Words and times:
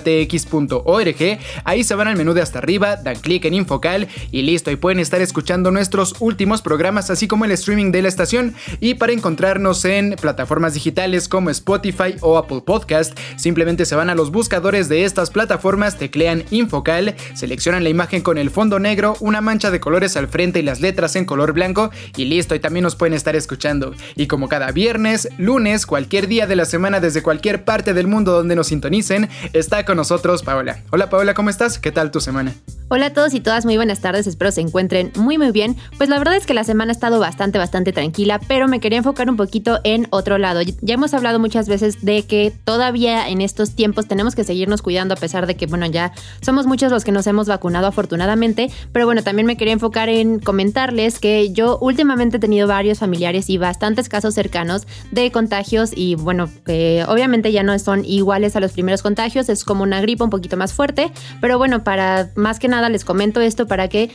tx.org. 0.00 1.38
Ahí 1.64 1.84
se 1.84 1.94
van 1.94 2.08
al 2.08 2.16
menú 2.16 2.34
de 2.34 2.42
hasta 2.42 2.58
arriba, 2.58 2.96
dan 2.96 3.16
clic 3.16 3.44
en 3.44 3.54
Infocal 3.54 4.08
y 4.30 4.42
listo. 4.42 4.70
Y 4.70 4.76
pueden 4.76 5.00
estar 5.00 5.20
escuchando 5.20 5.70
nuestros 5.70 6.14
últimos 6.20 6.62
programas, 6.62 7.10
así 7.10 7.28
como 7.28 7.44
el 7.44 7.52
streaming 7.52 7.92
de 7.92 8.02
la 8.02 8.08
estación. 8.08 8.54
Y 8.80 8.94
para 8.94 9.12
encontrarnos 9.12 9.84
en 9.84 10.16
plataformas 10.20 10.74
digitales 10.74 11.28
como 11.28 11.50
Spotify 11.50 12.16
o 12.20 12.38
Apple 12.38 12.62
Podcast, 12.64 13.18
simplemente 13.36 13.84
se 13.84 13.94
van 13.94 14.10
a 14.10 14.14
los 14.14 14.30
buscadores 14.30 14.88
de 14.88 15.04
estas 15.04 15.30
plataformas, 15.30 15.98
teclean 15.98 16.44
Infocal, 16.50 17.14
seleccionan 17.34 17.84
la 17.84 17.90
imagen 17.90 18.22
con 18.22 18.38
el 18.38 18.50
fondo 18.50 18.78
negro, 18.78 19.16
una 19.20 19.40
mancha 19.40 19.70
de 19.70 19.80
colores 19.80 20.16
al 20.16 20.28
frente 20.28 20.60
y 20.60 20.62
las 20.62 20.80
letras 20.80 21.16
en 21.16 21.24
color 21.24 21.52
blanco 21.52 21.90
y 22.16 22.24
listo. 22.24 22.54
Y 22.54 22.60
también 22.60 22.84
nos 22.84 22.96
pueden 22.96 23.14
estar 23.14 23.36
escuchando. 23.36 23.94
Y 24.16 24.26
como 24.26 24.48
cada 24.48 24.72
viernes, 24.72 25.28
lunes, 25.38 25.86
cualquier 25.86 26.26
día 26.26 26.46
de 26.46 26.56
la 26.56 26.64
semana 26.64 27.00
desde 27.00 27.22
cualquier 27.22 27.64
parte 27.64 27.94
del 27.94 28.06
mundo 28.06 28.32
donde 28.32 28.56
nos 28.56 28.68
sintonicen, 28.68 29.28
está 29.52 29.84
con 29.90 29.96
nosotros 29.96 30.44
Paola. 30.44 30.84
Hola 30.92 31.10
Paola, 31.10 31.34
¿cómo 31.34 31.50
estás? 31.50 31.80
¿Qué 31.80 31.90
tal 31.90 32.12
tu 32.12 32.20
semana? 32.20 32.54
Hola 32.92 33.06
a 33.06 33.12
todos 33.12 33.34
y 33.34 33.40
todas, 33.40 33.64
muy 33.64 33.76
buenas 33.76 34.00
tardes, 34.00 34.26
espero 34.26 34.50
se 34.50 34.60
encuentren 34.60 35.12
muy 35.16 35.38
muy 35.38 35.52
bien. 35.52 35.76
Pues 35.96 36.08
la 36.08 36.18
verdad 36.18 36.36
es 36.36 36.44
que 36.44 36.54
la 36.54 36.64
semana 36.64 36.90
ha 36.90 36.94
estado 36.94 37.18
bastante 37.20 37.58
bastante 37.58 37.92
tranquila, 37.92 38.40
pero 38.48 38.66
me 38.66 38.80
quería 38.80 38.98
enfocar 38.98 39.28
un 39.30 39.36
poquito 39.36 39.78
en 39.82 40.06
otro 40.10 40.38
lado. 40.38 40.60
Ya 40.80 40.94
hemos 40.94 41.14
hablado 41.14 41.38
muchas 41.38 41.68
veces 41.68 42.04
de 42.04 42.24
que 42.24 42.52
todavía 42.64 43.28
en 43.28 43.40
estos 43.40 43.76
tiempos 43.76 44.06
tenemos 44.06 44.34
que 44.34 44.44
seguirnos 44.44 44.82
cuidando 44.82 45.14
a 45.14 45.16
pesar 45.16 45.46
de 45.46 45.56
que, 45.56 45.66
bueno, 45.66 45.86
ya 45.86 46.12
somos 46.40 46.66
muchos 46.66 46.90
los 46.90 47.04
que 47.04 47.12
nos 47.12 47.26
hemos 47.26 47.46
vacunado 47.46 47.86
afortunadamente, 47.86 48.70
pero 48.92 49.06
bueno, 49.06 49.22
también 49.22 49.46
me 49.46 49.56
quería 49.56 49.72
enfocar 49.72 50.08
en 50.08 50.40
comentarles 50.40 51.20
que 51.20 51.52
yo 51.52 51.78
últimamente 51.80 52.38
he 52.38 52.40
tenido 52.40 52.66
varios 52.66 52.98
familiares 52.98 53.50
y 53.50 53.58
bastantes 53.58 54.08
casos 54.08 54.34
cercanos 54.34 54.88
de 55.10 55.30
contagios 55.32 55.90
y 55.94 56.16
bueno, 56.16 56.48
que 56.64 57.04
obviamente 57.08 57.52
ya 57.52 57.64
no 57.64 57.76
son 57.78 58.04
iguales 58.04 58.56
a 58.56 58.60
los 58.60 58.72
primeros 58.72 59.02
contagios, 59.02 59.48
es 59.48 59.64
como 59.64 59.79
una 59.82 60.00
gripa 60.00 60.24
un 60.24 60.30
poquito 60.30 60.56
más 60.56 60.72
fuerte, 60.72 61.10
pero 61.40 61.58
bueno, 61.58 61.84
para 61.84 62.30
más 62.34 62.58
que 62.58 62.68
nada 62.68 62.88
les 62.88 63.04
comento 63.04 63.40
esto 63.40 63.66
para 63.66 63.88
que 63.88 64.10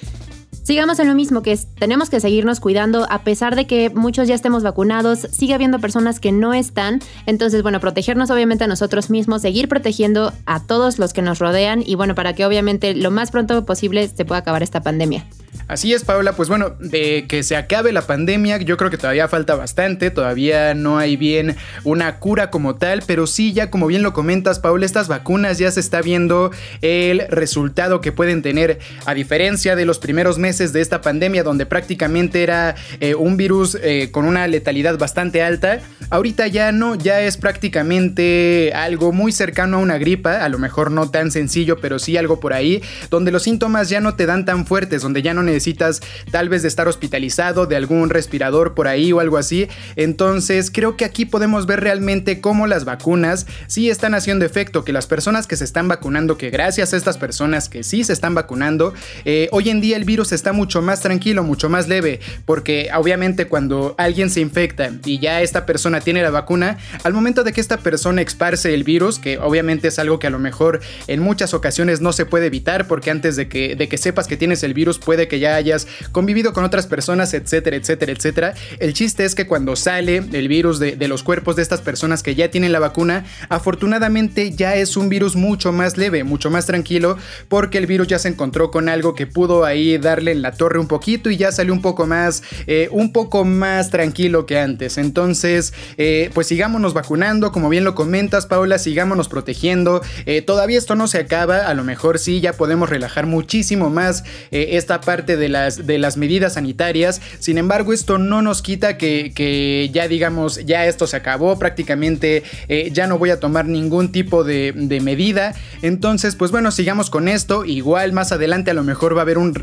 sigamos 0.64 1.00
en 1.00 1.08
lo 1.08 1.16
mismo, 1.16 1.42
que 1.42 1.58
tenemos 1.80 2.10
que 2.10 2.20
seguirnos 2.20 2.60
cuidando 2.60 3.08
a 3.10 3.24
pesar 3.24 3.56
de 3.56 3.68
que 3.68 3.90
muchos 3.90 4.28
ya 4.28 4.36
estemos 4.36 4.64
vacunados, 4.64 5.28
sigue 5.32 5.54
habiendo 5.54 5.80
personas 5.80 6.20
que 6.20 6.32
no 6.32 6.54
están, 6.54 7.02
entonces 7.26 7.64
bueno, 7.64 7.80
protegernos 7.80 8.30
obviamente 8.30 8.64
a 8.64 8.68
nosotros 8.68 9.10
mismos, 9.10 9.42
seguir 9.42 9.68
protegiendo 9.68 10.34
a 10.46 10.64
todos 10.66 11.00
los 11.00 11.14
que 11.14 11.22
nos 11.22 11.40
rodean 11.40 11.84
y 11.86 11.96
bueno, 11.96 12.16
para 12.16 12.34
que 12.34 12.46
obviamente 12.46 12.94
lo 12.96 13.12
más 13.12 13.32
pronto 13.32 13.66
posible 13.66 14.08
se 14.08 14.26
pueda 14.26 14.40
acabar 14.40 14.64
esta 14.64 14.82
pandemia. 14.82 15.26
Así 15.68 15.94
es, 15.94 16.04
Paula, 16.04 16.34
pues 16.34 16.48
bueno, 16.48 16.76
de 16.80 17.26
que 17.28 17.42
se 17.42 17.56
acabe 17.56 17.92
la 17.92 18.04
pandemia, 18.04 18.58
yo 18.60 18.78
creo 18.78 18.92
que 18.92 18.98
todavía 18.98 19.28
falta 19.28 19.56
bastante, 19.56 20.12
todavía 20.12 20.76
no 20.76 21.00
hay 21.00 21.18
bien 21.18 21.56
una 21.84 22.20
cura 22.20 22.52
como 22.52 22.76
tal, 22.76 23.02
pero 23.08 23.26
sí, 23.26 23.52
ya 23.52 23.72
como 23.72 23.88
bien 23.88 24.04
lo 24.04 24.14
comentas, 24.14 24.60
Paula, 24.60 24.86
estas 24.86 25.08
vacunas 25.08 25.58
ya 25.58 25.72
se 25.72 25.80
está 25.80 26.02
viendo 26.02 26.52
el 26.82 27.24
resultado 27.30 28.00
que 28.00 28.12
pueden 28.12 28.44
tener, 28.44 28.78
a 29.06 29.16
diferencia 29.16 29.76
de 29.76 29.86
los 29.86 29.98
primeros 29.98 30.38
meses 30.38 30.45
de 30.46 30.80
esta 30.80 31.02
pandemia, 31.02 31.42
donde 31.42 31.66
prácticamente 31.66 32.44
era 32.44 32.76
eh, 33.00 33.16
un 33.16 33.36
virus 33.36 33.76
eh, 33.82 34.10
con 34.12 34.26
una 34.26 34.48
letalidad 34.48 34.96
bastante 35.00 35.42
alta, 35.42 35.80
ahorita 36.12 36.46
ya 36.46 36.72
no, 36.72 36.94
ya 36.94 37.22
es 37.22 37.38
prácticamente 37.38 38.72
algo 38.76 39.12
muy 39.12 39.32
cercano 39.32 39.78
a 39.78 39.80
una 39.80 39.98
gripa, 39.98 40.44
a 40.44 40.50
lo 40.50 40.60
mejor 40.60 40.92
no 40.92 41.10
tan 41.10 41.32
sencillo, 41.32 41.80
pero 41.80 41.98
sí 41.98 42.16
algo 42.16 42.40
por 42.40 42.54
ahí, 42.54 42.84
donde 43.10 43.32
los 43.32 43.42
síntomas 43.42 43.90
ya 43.90 44.02
no 44.02 44.16
te 44.16 44.28
dan 44.28 44.46
tan 44.46 44.68
fuertes, 44.68 45.02
donde 45.02 45.24
ya 45.24 45.34
no 45.34 45.42
necesitas 45.42 46.02
tal 46.30 46.48
vez 46.48 46.62
de 46.62 46.68
estar 46.68 46.88
hospitalizado, 46.88 47.66
de 47.66 47.76
algún 47.76 48.12
respirador 48.12 48.76
por 48.76 48.88
ahí 48.88 49.12
o 49.12 49.20
algo 49.20 49.38
así. 49.38 49.68
Entonces 49.96 50.70
creo 50.70 50.96
que 50.96 51.06
aquí 51.06 51.26
podemos 51.26 51.66
ver 51.66 51.80
realmente 51.80 52.40
cómo 52.40 52.68
las 52.68 52.86
vacunas 52.86 53.48
sí 53.66 53.90
están 53.90 54.14
haciendo 54.14 54.46
efecto, 54.46 54.84
que 54.84 54.94
las 54.94 55.08
personas 55.08 55.48
que 55.48 55.56
se 55.56 55.64
están 55.64 55.88
vacunando, 55.88 56.38
que 56.38 56.52
gracias 56.52 56.94
a 56.94 56.98
estas 56.98 57.18
personas 57.18 57.68
que 57.68 57.82
sí 57.84 58.04
se 58.04 58.14
están 58.14 58.36
vacunando, 58.36 58.94
eh, 59.26 59.50
hoy 59.52 59.72
en 59.72 59.82
día 59.82 59.98
el 59.98 60.06
virus 60.06 60.25
está 60.31 60.53
mucho 60.53 60.81
más 60.81 61.02
tranquilo, 61.02 61.44
mucho 61.44 61.69
más 61.69 61.88
leve, 61.88 62.19
porque 62.46 62.90
obviamente 62.96 63.47
cuando 63.47 63.96
alguien 63.97 64.30
se 64.30 64.41
infecta 64.41 64.91
y 65.06 65.19
ya 65.19 65.41
esta 65.41 65.66
persona 65.66 66.02
tiene 66.02 66.22
la 66.22 66.30
vacuna, 66.30 66.78
al 67.03 67.13
momento 67.13 67.44
de 67.44 67.53
que 67.53 67.62
esta 67.62 67.78
persona 67.78 68.22
esparce 68.22 68.74
el 68.74 68.84
virus, 68.84 69.19
que 69.19 69.38
obviamente 69.38 69.88
es 69.88 70.00
algo 70.00 70.19
que 70.19 70.28
a 70.28 70.30
lo 70.30 70.40
mejor 70.40 70.81
en 71.08 71.19
muchas 71.19 71.53
ocasiones 71.53 72.02
no 72.02 72.14
se 72.14 72.25
puede 72.25 72.47
evitar, 72.47 72.88
porque 72.88 73.12
antes 73.12 73.35
de 73.35 73.47
que, 73.47 73.75
de 73.75 73.88
que 73.88 73.97
sepas 73.97 74.28
que 74.28 74.38
tienes 74.38 74.64
el 74.64 74.74
virus 74.74 75.00
puede 75.00 75.28
que 75.28 75.40
ya 75.40 75.56
hayas 75.56 75.88
convivido 76.12 76.53
con 76.53 76.64
otras 76.64 76.88
personas, 76.88 77.34
etcétera, 77.34 77.75
etcétera, 77.75 78.12
etcétera. 78.12 78.53
El 78.80 78.94
chiste 78.94 79.25
es 79.25 79.35
que 79.35 79.47
cuando 79.47 79.75
sale 79.75 80.17
el 80.17 80.47
virus 80.47 80.79
de, 80.79 81.08
los 81.08 81.23
cuerpos 81.23 81.55
de 81.55 81.61
estas 81.61 81.82
personas 81.82 82.23
que 82.23 82.35
ya 82.35 82.50
tienen 82.50 82.72
la 82.72 82.79
vacuna, 82.79 83.26
afortunadamente 83.50 84.52
ya 84.52 84.76
es 84.76 84.97
un 84.97 85.09
virus 85.09 85.35
mucho 85.35 85.72
más 85.72 85.97
leve, 85.97 86.23
mucho 86.23 86.50
más 86.50 86.66
tranquilo, 86.66 87.17
porque 87.47 87.78
el 87.78 87.85
virus 87.85 88.08
ya 88.08 88.20
se 88.20 88.28
encontró 88.28 88.72
con 88.72 88.90
algo 88.90 89.14
que 89.14 89.28
pudo 89.28 89.66
ahí 89.66 89.97
darle 90.16 90.32
en 90.32 90.41
la 90.41 90.53
torre 90.53 90.79
un 90.79 90.88
poquito 90.88 91.29
y 91.29 91.38
ya 91.38 91.52
salió 91.52 91.73
un 91.73 91.82
poco 91.82 92.06
más, 92.06 92.41
eh, 92.67 92.88
un 92.91 93.12
poco 93.12 93.44
más 93.44 93.90
tranquilo 93.90 94.46
que 94.46 94.58
antes. 94.58 94.97
Entonces, 94.97 95.73
eh, 95.97 96.29
pues 96.34 96.47
sigámonos 96.47 96.94
vacunando, 96.94 97.52
como 97.52 97.67
bien 97.70 97.84
lo 97.84 97.96
comentas, 97.96 98.46
Paula, 98.46 98.78
sigámonos 98.78 99.28
protegiendo. 99.28 100.02
Eh, 100.26 100.41
todavía 100.41 100.78
esto 100.78 100.96
no 100.96 101.08
se 101.08 101.20
acaba, 101.20 101.67
a 101.67 101.73
lo 101.73 101.84
mejor 101.84 102.17
sí, 102.17 102.40
ya 102.40 102.53
podemos 102.53 102.90
relajar 102.90 103.26
muchísimo 103.26 103.90
más 103.90 104.23
esta 104.52 105.02
parte 105.02 105.35
de 105.38 105.50
las, 105.50 105.85
de 105.85 105.97
las 105.97 106.17
medidas 106.17 106.53
sanitarias. 106.53 107.22
Sin 107.40 107.58
embargo, 107.58 107.91
esto 107.91 108.17
no 108.17 108.41
nos 108.41 108.62
quita 108.62 108.97
que, 108.97 109.90
ya 109.94 110.08
digamos, 110.08 110.66
ya 110.66 110.85
esto 110.85 111.08
se 111.08 111.17
acabó 111.17 111.59
prácticamente, 111.59 112.44
ya 112.91 113.08
no 113.08 113.17
voy 113.17 113.32
a 113.32 113.40
tomar 113.40 113.66
ningún 113.66 114.12
tipo 114.12 114.44
de, 114.44 114.73
medida. 115.03 115.53
Entonces, 115.82 116.35
pues 116.35 116.52
bueno, 116.52 116.72
sigamos 116.72 117.09
con 117.09 117.28
esto. 117.28 117.66
Igual 117.66 118.14
más 118.14 118.32
adelante 118.32 118.72
a 118.72 118.73
lo 118.73 118.84
mejor 118.84 119.16
va 119.16 119.20
a 119.20 119.23
haber 119.23 119.38
un, 119.38 119.53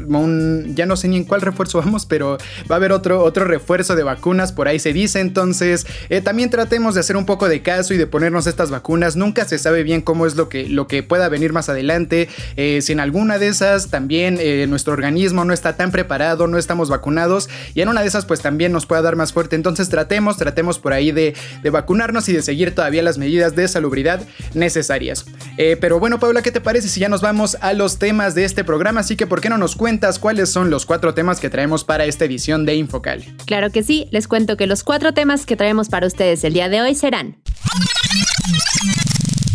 ya 0.74 0.86
no 0.86 0.96
sé 0.96 1.08
ni 1.08 1.16
en 1.16 1.24
cuál 1.24 1.40
refuerzo 1.40 1.78
vamos, 1.78 2.06
pero 2.06 2.38
va 2.70 2.74
a 2.74 2.78
haber 2.78 2.92
otro, 2.92 3.22
otro 3.22 3.44
refuerzo 3.44 3.96
de 3.96 4.02
vacunas, 4.02 4.52
por 4.52 4.68
ahí 4.68 4.78
se 4.78 4.92
dice. 4.92 5.20
Entonces, 5.20 5.86
eh, 6.08 6.20
también 6.20 6.50
tratemos 6.50 6.94
de 6.94 7.00
hacer 7.00 7.16
un 7.16 7.26
poco 7.26 7.48
de 7.48 7.62
caso 7.62 7.94
y 7.94 7.96
de 7.96 8.06
ponernos 8.06 8.46
estas 8.46 8.70
vacunas. 8.70 9.16
Nunca 9.16 9.44
se 9.44 9.58
sabe 9.58 9.82
bien 9.82 10.00
cómo 10.00 10.26
es 10.26 10.36
lo 10.36 10.48
que, 10.48 10.68
lo 10.68 10.86
que 10.86 11.02
pueda 11.02 11.28
venir 11.28 11.52
más 11.52 11.68
adelante. 11.68 12.28
Eh, 12.56 12.80
si 12.82 12.92
en 12.92 13.00
alguna 13.00 13.38
de 13.38 13.48
esas 13.48 13.88
también 13.88 14.38
nuestro 14.68 14.92
organismo 14.92 15.44
no 15.44 15.52
está 15.52 15.76
tan 15.76 15.90
preparado, 15.90 16.46
no 16.46 16.58
estamos 16.58 16.88
vacunados 16.88 17.48
y 17.74 17.80
en 17.80 17.88
una 17.88 18.02
de 18.02 18.08
esas 18.08 18.26
pues 18.26 18.40
también 18.40 18.72
nos 18.72 18.86
pueda 18.86 19.02
dar 19.02 19.16
más 19.16 19.32
fuerte. 19.32 19.56
Entonces 19.56 19.88
tratemos, 19.88 20.36
tratemos 20.36 20.78
por 20.78 20.92
ahí 20.92 21.12
de, 21.12 21.34
vacunarnos 21.70 22.28
y 22.28 22.32
de 22.32 22.42
seguir 22.42 22.74
todavía 22.74 23.02
las 23.02 23.18
medidas 23.18 23.56
de 23.56 23.66
salubridad 23.68 24.22
necesarias. 24.54 25.24
Eh, 25.56 25.76
pero 25.80 25.98
bueno, 25.98 26.18
Paula, 26.18 26.42
¿qué 26.42 26.50
te 26.50 26.60
parece 26.60 26.88
si 26.88 27.00
ya 27.00 27.08
nos 27.08 27.20
vamos 27.20 27.56
a 27.60 27.72
los 27.72 27.98
temas 27.98 28.34
de 28.34 28.44
este 28.44 28.64
programa? 28.64 29.00
Así 29.00 29.16
que, 29.16 29.26
¿por 29.26 29.40
qué 29.40 29.48
no 29.48 29.58
nos 29.58 29.76
cuentas 29.76 30.18
cuáles 30.32 30.50
son 30.50 30.70
los 30.70 30.86
cuatro 30.86 31.12
temas 31.12 31.40
que 31.40 31.50
traemos 31.50 31.84
para 31.84 32.06
esta 32.06 32.24
edición 32.24 32.64
de 32.64 32.74
Infocal? 32.76 33.22
Claro 33.44 33.68
que 33.68 33.82
sí, 33.82 34.08
les 34.12 34.28
cuento 34.28 34.56
que 34.56 34.66
los 34.66 34.82
cuatro 34.82 35.12
temas 35.12 35.44
que 35.44 35.56
traemos 35.56 35.90
para 35.90 36.06
ustedes 36.06 36.42
el 36.44 36.54
día 36.54 36.70
de 36.70 36.80
hoy 36.80 36.94
serán 36.94 37.36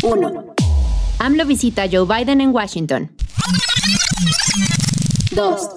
1. 0.04 0.54
AMLO 1.18 1.46
visita 1.46 1.82
a 1.82 1.88
Joe 1.90 2.06
Biden 2.06 2.40
en 2.40 2.50
Washington. 2.50 3.10
2. 5.32 5.68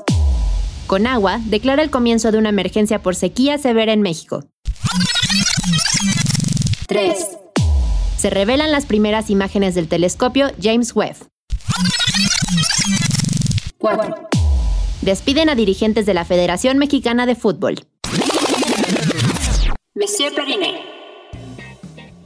Con 0.86 1.08
agua 1.08 1.40
declara 1.46 1.82
el 1.82 1.90
comienzo 1.90 2.32
de 2.32 2.38
una 2.38 2.50
emergencia 2.50 3.02
por 3.02 3.16
sequía 3.16 3.58
severa 3.58 3.94
en 3.94 4.04
México. 4.04 4.44
3. 6.86 7.18
Se 8.18 8.30
revelan 8.30 8.72
las 8.72 8.86
primeras 8.86 9.32
imágenes 9.32 9.74
del 9.74 9.88
telescopio 9.88 10.52
James 10.62 10.96
Webb. 10.96 11.16
4. 13.80 14.41
Despiden 15.02 15.50
a 15.50 15.56
dirigentes 15.56 16.06
de 16.06 16.14
la 16.14 16.26
Federación 16.26 16.78
Mexicana 16.78 17.26
de 17.26 17.34
Fútbol. 17.34 17.76
Monsieur 19.96 20.32
Periné. 20.36 20.80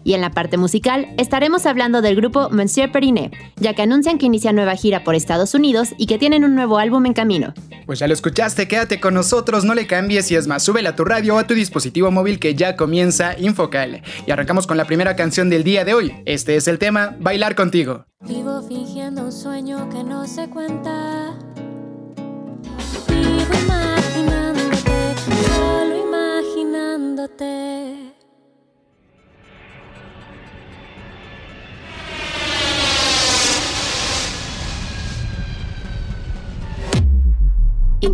Y 0.03 0.13
en 0.13 0.19
la 0.19 0.31
parte 0.31 0.57
musical 0.57 1.07
estaremos 1.17 1.65
hablando 1.65 2.01
del 2.01 2.17
grupo 2.17 2.49
Monsieur 2.49 2.91
Periné, 2.91 3.31
ya 3.55 3.73
que 3.73 3.81
anuncian 3.81 4.17
que 4.17 4.25
inicia 4.25 4.51
nueva 4.51 4.75
gira 4.75 5.05
por 5.05 5.15
Estados 5.15 5.53
Unidos 5.53 5.93
y 5.97 6.05
que 6.05 6.17
tienen 6.17 6.43
un 6.43 6.53
nuevo 6.53 6.77
álbum 6.77 7.05
en 7.05 7.13
camino. 7.13 7.53
Pues 7.85 7.99
ya 7.99 8.07
lo 8.07 8.13
escuchaste, 8.13 8.67
quédate 8.67 8.99
con 8.99 9.13
nosotros, 9.13 9.63
no 9.63 9.73
le 9.73 9.87
cambies 9.87 10.29
y 10.31 10.35
es 10.35 10.45
más, 10.45 10.63
súbela 10.63 10.89
a 10.89 10.95
tu 10.97 11.05
radio 11.05 11.35
o 11.35 11.39
a 11.39 11.47
tu 11.47 11.53
dispositivo 11.53 12.11
móvil 12.11 12.39
que 12.39 12.55
ya 12.55 12.75
comienza 12.75 13.39
Infocal. 13.39 14.03
Y 14.27 14.31
arrancamos 14.31 14.67
con 14.67 14.75
la 14.75 14.85
primera 14.85 15.15
canción 15.15 15.49
del 15.49 15.63
día 15.63 15.85
de 15.85 15.93
hoy. 15.93 16.13
Este 16.25 16.57
es 16.57 16.67
el 16.67 16.77
tema 16.77 17.15
Bailar 17.21 17.55
contigo. 17.55 18.05
Vivo 18.27 18.61
fingiendo 18.67 19.23
un 19.23 19.31
sueño 19.31 19.89
que 19.89 20.03
no 20.03 20.27
se 20.27 20.49
cuenta. 20.49 21.44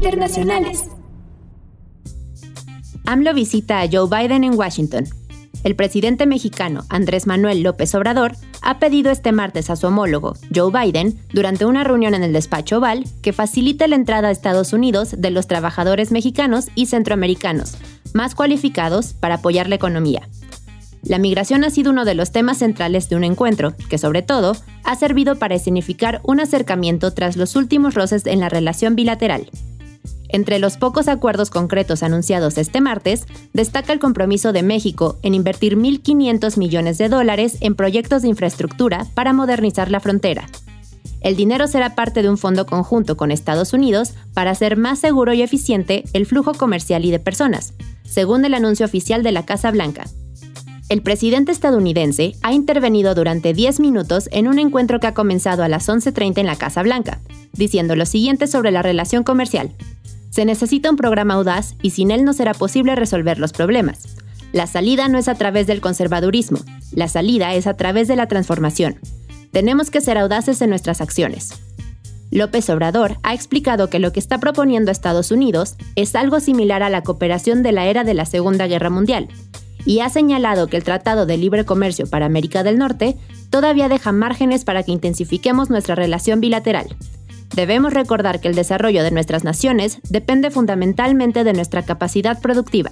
Internacionales. 0.02 0.90
AMLO 3.06 3.36
visita 3.36 3.82
a 3.82 3.88
Joe 3.88 4.10
Biden 4.10 4.44
en 4.44 4.58
Washington. 4.58 5.06
El 5.64 5.76
presidente 5.76 6.26
mexicano 6.26 6.86
Andrés 6.90 7.28
Manuel 7.28 7.62
López 7.62 7.94
Obrador 7.94 8.32
ha 8.64 8.80
pedido 8.80 9.12
este 9.12 9.32
martes 9.32 9.70
a 9.70 9.76
su 9.76 9.86
homólogo, 9.86 10.34
Joe 10.54 10.72
Biden, 10.72 11.20
durante 11.32 11.66
una 11.66 11.84
reunión 11.84 12.16
en 12.16 12.24
el 12.24 12.34
despacho 12.34 12.80
oval, 12.80 13.04
que 13.22 13.32
facilite 13.32 13.88
la 13.88 13.96
entrada 13.96 14.30
a 14.30 14.32
Estados 14.32 14.74
Unidos 14.74 15.16
de 15.20 15.30
los 15.30 15.46
trabajadores 15.46 16.12
mexicanos 16.12 16.70
y 16.74 16.88
centroamericanos, 16.88 17.78
más 18.16 18.34
cualificados 18.34 19.14
para 19.14 19.36
apoyar 19.36 19.70
la 19.70 19.76
economía. 19.76 20.28
La 21.04 21.20
migración 21.20 21.64
ha 21.64 21.70
sido 21.70 21.92
uno 21.92 22.06
de 22.06 22.16
los 22.16 22.32
temas 22.32 22.58
centrales 22.58 23.08
de 23.08 23.18
un 23.18 23.24
encuentro, 23.24 23.76
que 23.90 24.00
sobre 24.00 24.24
todo 24.24 24.56
ha 24.84 24.96
servido 24.96 25.36
para 25.38 25.60
significar 25.60 26.22
un 26.24 26.40
acercamiento 26.40 27.12
tras 27.14 27.38
los 27.38 27.56
últimos 27.56 27.94
roces 27.94 28.26
en 28.26 28.40
la 28.40 28.50
relación 28.50 28.96
bilateral. 28.96 29.48
Entre 30.34 30.60
los 30.60 30.78
pocos 30.78 31.10
acuerdos 31.10 31.50
concretos 31.50 32.04
anunciados 32.04 32.58
este 32.58 32.80
martes, 32.80 33.26
destaca 33.54 33.92
el 33.92 34.00
compromiso 34.00 34.54
de 34.54 34.64
México 34.64 35.20
en 35.24 35.34
invertir 35.34 35.78
1.500 35.78 36.58
millones 36.58 36.98
de 36.98 37.10
dólares 37.10 37.58
en 37.60 37.76
proyectos 37.76 38.22
de 38.22 38.30
infraestructura 38.30 39.06
para 39.14 39.34
modernizar 39.34 39.92
la 39.92 40.00
frontera. 40.00 40.48
El 41.20 41.36
dinero 41.36 41.68
será 41.68 41.96
parte 41.96 42.24
de 42.24 42.30
un 42.30 42.38
fondo 42.38 42.66
conjunto 42.66 43.18
con 43.18 43.30
Estados 43.30 43.74
Unidos 43.74 44.14
para 44.34 44.52
hacer 44.52 44.78
más 44.78 45.00
seguro 45.00 45.34
y 45.34 45.42
eficiente 45.42 46.06
el 46.14 46.26
flujo 46.26 46.54
comercial 46.54 47.06
y 47.06 47.12
de 47.12 47.20
personas, 47.20 47.74
según 48.04 48.46
el 48.46 48.54
anuncio 48.54 48.86
oficial 48.86 49.24
de 49.24 49.34
la 49.34 49.46
Casa 49.46 49.70
Blanca. 49.70 50.06
El 50.90 51.02
presidente 51.02 51.52
estadounidense 51.52 52.34
ha 52.42 52.54
intervenido 52.54 53.16
durante 53.16 53.54
10 53.54 53.80
minutos 53.80 54.28
en 54.32 54.48
un 54.48 54.60
encuentro 54.60 55.00
que 55.00 55.08
ha 55.08 55.14
comenzado 55.14 55.64
a 55.64 55.70
las 55.70 55.88
11.30 55.88 56.40
en 56.40 56.48
la 56.48 56.58
Casa 56.58 56.84
Blanca, 56.84 57.20
diciendo 57.54 57.96
lo 57.96 58.06
siguiente 58.06 58.48
sobre 58.48 58.72
la 58.72 58.82
relación 58.82 59.24
comercial. 59.24 59.74
Se 60.32 60.46
necesita 60.46 60.90
un 60.90 60.96
programa 60.96 61.34
audaz 61.34 61.76
y 61.82 61.90
sin 61.90 62.10
él 62.10 62.24
no 62.24 62.32
será 62.32 62.54
posible 62.54 62.96
resolver 62.96 63.38
los 63.38 63.52
problemas. 63.52 64.08
La 64.54 64.66
salida 64.66 65.10
no 65.10 65.18
es 65.18 65.28
a 65.28 65.36
través 65.36 65.68
del 65.68 65.82
conservadurismo, 65.82 66.60
la 66.94 67.10
salida 67.10 67.54
es 67.54 67.68
a 67.68 67.76
través 67.76 68.08
de 68.08 68.16
la 68.16 68.28
transformación. 68.28 69.00
Tenemos 69.52 69.92
que 69.92 70.00
ser 70.00 70.18
audaces 70.18 70.62
en 70.62 70.70
nuestras 70.70 71.02
acciones. 71.02 71.52
López 72.32 72.70
Obrador 72.70 73.18
ha 73.24 73.34
explicado 73.34 73.90
que 73.90 74.00
lo 74.00 74.14
que 74.14 74.22
está 74.22 74.40
proponiendo 74.40 74.90
Estados 74.90 75.32
Unidos 75.32 75.76
es 75.98 76.16
algo 76.16 76.40
similar 76.40 76.82
a 76.82 76.90
la 76.90 77.04
cooperación 77.04 77.62
de 77.62 77.74
la 77.74 77.88
era 77.88 78.06
de 78.06 78.14
la 78.14 78.26
Segunda 78.26 78.68
Guerra 78.68 78.90
Mundial, 78.90 79.28
y 79.86 80.00
ha 80.00 80.10
señalado 80.10 80.68
que 80.68 80.78
el 80.78 80.84
Tratado 80.84 81.26
de 81.26 81.38
Libre 81.38 81.66
Comercio 81.66 82.08
para 82.10 82.26
América 82.26 82.64
del 82.64 82.78
Norte 82.78 83.18
todavía 83.50 83.90
deja 83.90 84.14
márgenes 84.14 84.64
para 84.64 84.84
que 84.84 84.94
intensifiquemos 84.94 85.70
nuestra 85.70 85.96
relación 85.96 86.40
bilateral. 86.40 86.96
Debemos 87.54 87.94
recordar 87.94 88.40
que 88.40 88.48
el 88.48 88.56
desarrollo 88.56 89.04
de 89.04 89.12
nuestras 89.12 89.44
naciones 89.44 90.00
depende 90.10 90.52
fundamentalmente 90.52 91.44
de 91.44 91.54
nuestra 91.54 91.84
capacidad 91.84 92.40
productiva. 92.40 92.92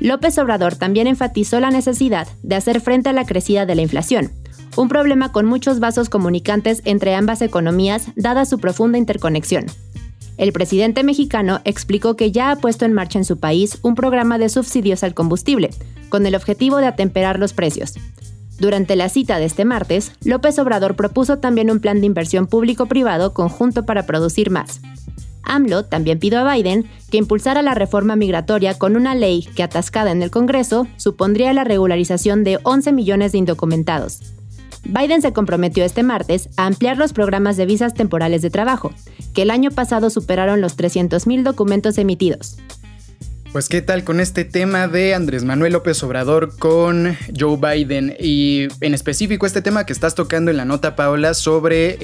López 0.00 0.38
Obrador 0.38 0.76
también 0.76 1.06
enfatizó 1.06 1.60
la 1.60 1.70
necesidad 1.70 2.28
de 2.42 2.54
hacer 2.54 2.80
frente 2.80 3.08
a 3.08 3.12
la 3.12 3.26
crecida 3.26 3.66
de 3.66 3.74
la 3.74 3.82
inflación, 3.82 4.30
un 4.76 4.88
problema 4.88 5.32
con 5.32 5.44
muchos 5.44 5.80
vasos 5.80 6.08
comunicantes 6.08 6.82
entre 6.84 7.14
ambas 7.14 7.42
economías 7.42 8.06
dada 8.14 8.44
su 8.44 8.58
profunda 8.58 8.96
interconexión. 8.96 9.66
El 10.36 10.52
presidente 10.52 11.02
mexicano 11.02 11.60
explicó 11.64 12.14
que 12.14 12.30
ya 12.30 12.52
ha 12.52 12.56
puesto 12.56 12.84
en 12.84 12.92
marcha 12.92 13.18
en 13.18 13.24
su 13.24 13.38
país 13.40 13.78
un 13.82 13.96
programa 13.96 14.38
de 14.38 14.48
subsidios 14.48 15.02
al 15.02 15.14
combustible, 15.14 15.70
con 16.10 16.24
el 16.26 16.36
objetivo 16.36 16.76
de 16.76 16.86
atemperar 16.86 17.40
los 17.40 17.52
precios. 17.52 17.94
Durante 18.58 18.96
la 18.96 19.08
cita 19.08 19.38
de 19.38 19.44
este 19.44 19.64
martes, 19.64 20.12
López 20.24 20.58
Obrador 20.58 20.96
propuso 20.96 21.38
también 21.38 21.70
un 21.70 21.80
plan 21.80 22.00
de 22.00 22.06
inversión 22.06 22.46
público-privado 22.46 23.32
conjunto 23.32 23.86
para 23.86 24.04
producir 24.04 24.50
más. 24.50 24.80
AMLO 25.44 25.84
también 25.84 26.18
pidió 26.18 26.40
a 26.40 26.54
Biden 26.54 26.86
que 27.10 27.18
impulsara 27.18 27.62
la 27.62 27.74
reforma 27.74 28.16
migratoria 28.16 28.74
con 28.74 28.96
una 28.96 29.14
ley 29.14 29.48
que, 29.54 29.62
atascada 29.62 30.10
en 30.10 30.22
el 30.22 30.30
Congreso, 30.30 30.86
supondría 30.96 31.52
la 31.52 31.64
regularización 31.64 32.44
de 32.44 32.58
11 32.64 32.92
millones 32.92 33.32
de 33.32 33.38
indocumentados. 33.38 34.20
Biden 34.84 35.22
se 35.22 35.32
comprometió 35.32 35.84
este 35.84 36.02
martes 36.02 36.48
a 36.56 36.66
ampliar 36.66 36.98
los 36.98 37.12
programas 37.12 37.56
de 37.56 37.66
visas 37.66 37.94
temporales 37.94 38.42
de 38.42 38.50
trabajo, 38.50 38.92
que 39.34 39.42
el 39.42 39.50
año 39.50 39.70
pasado 39.70 40.10
superaron 40.10 40.60
los 40.60 40.76
300.000 40.76 41.42
documentos 41.42 41.98
emitidos. 41.98 42.56
Pues 43.52 43.70
qué 43.70 43.80
tal 43.80 44.04
con 44.04 44.20
este 44.20 44.44
tema 44.44 44.88
de 44.88 45.14
Andrés 45.14 45.42
Manuel 45.42 45.72
López 45.72 46.02
Obrador 46.02 46.54
con 46.58 47.16
Joe 47.34 47.56
Biden 47.56 48.14
y 48.20 48.68
en 48.82 48.92
específico 48.92 49.46
este 49.46 49.62
tema 49.62 49.86
que 49.86 49.94
estás 49.94 50.14
tocando 50.14 50.50
en 50.50 50.58
la 50.58 50.66
nota 50.66 50.94
Paola 50.96 51.32
sobre 51.32 51.94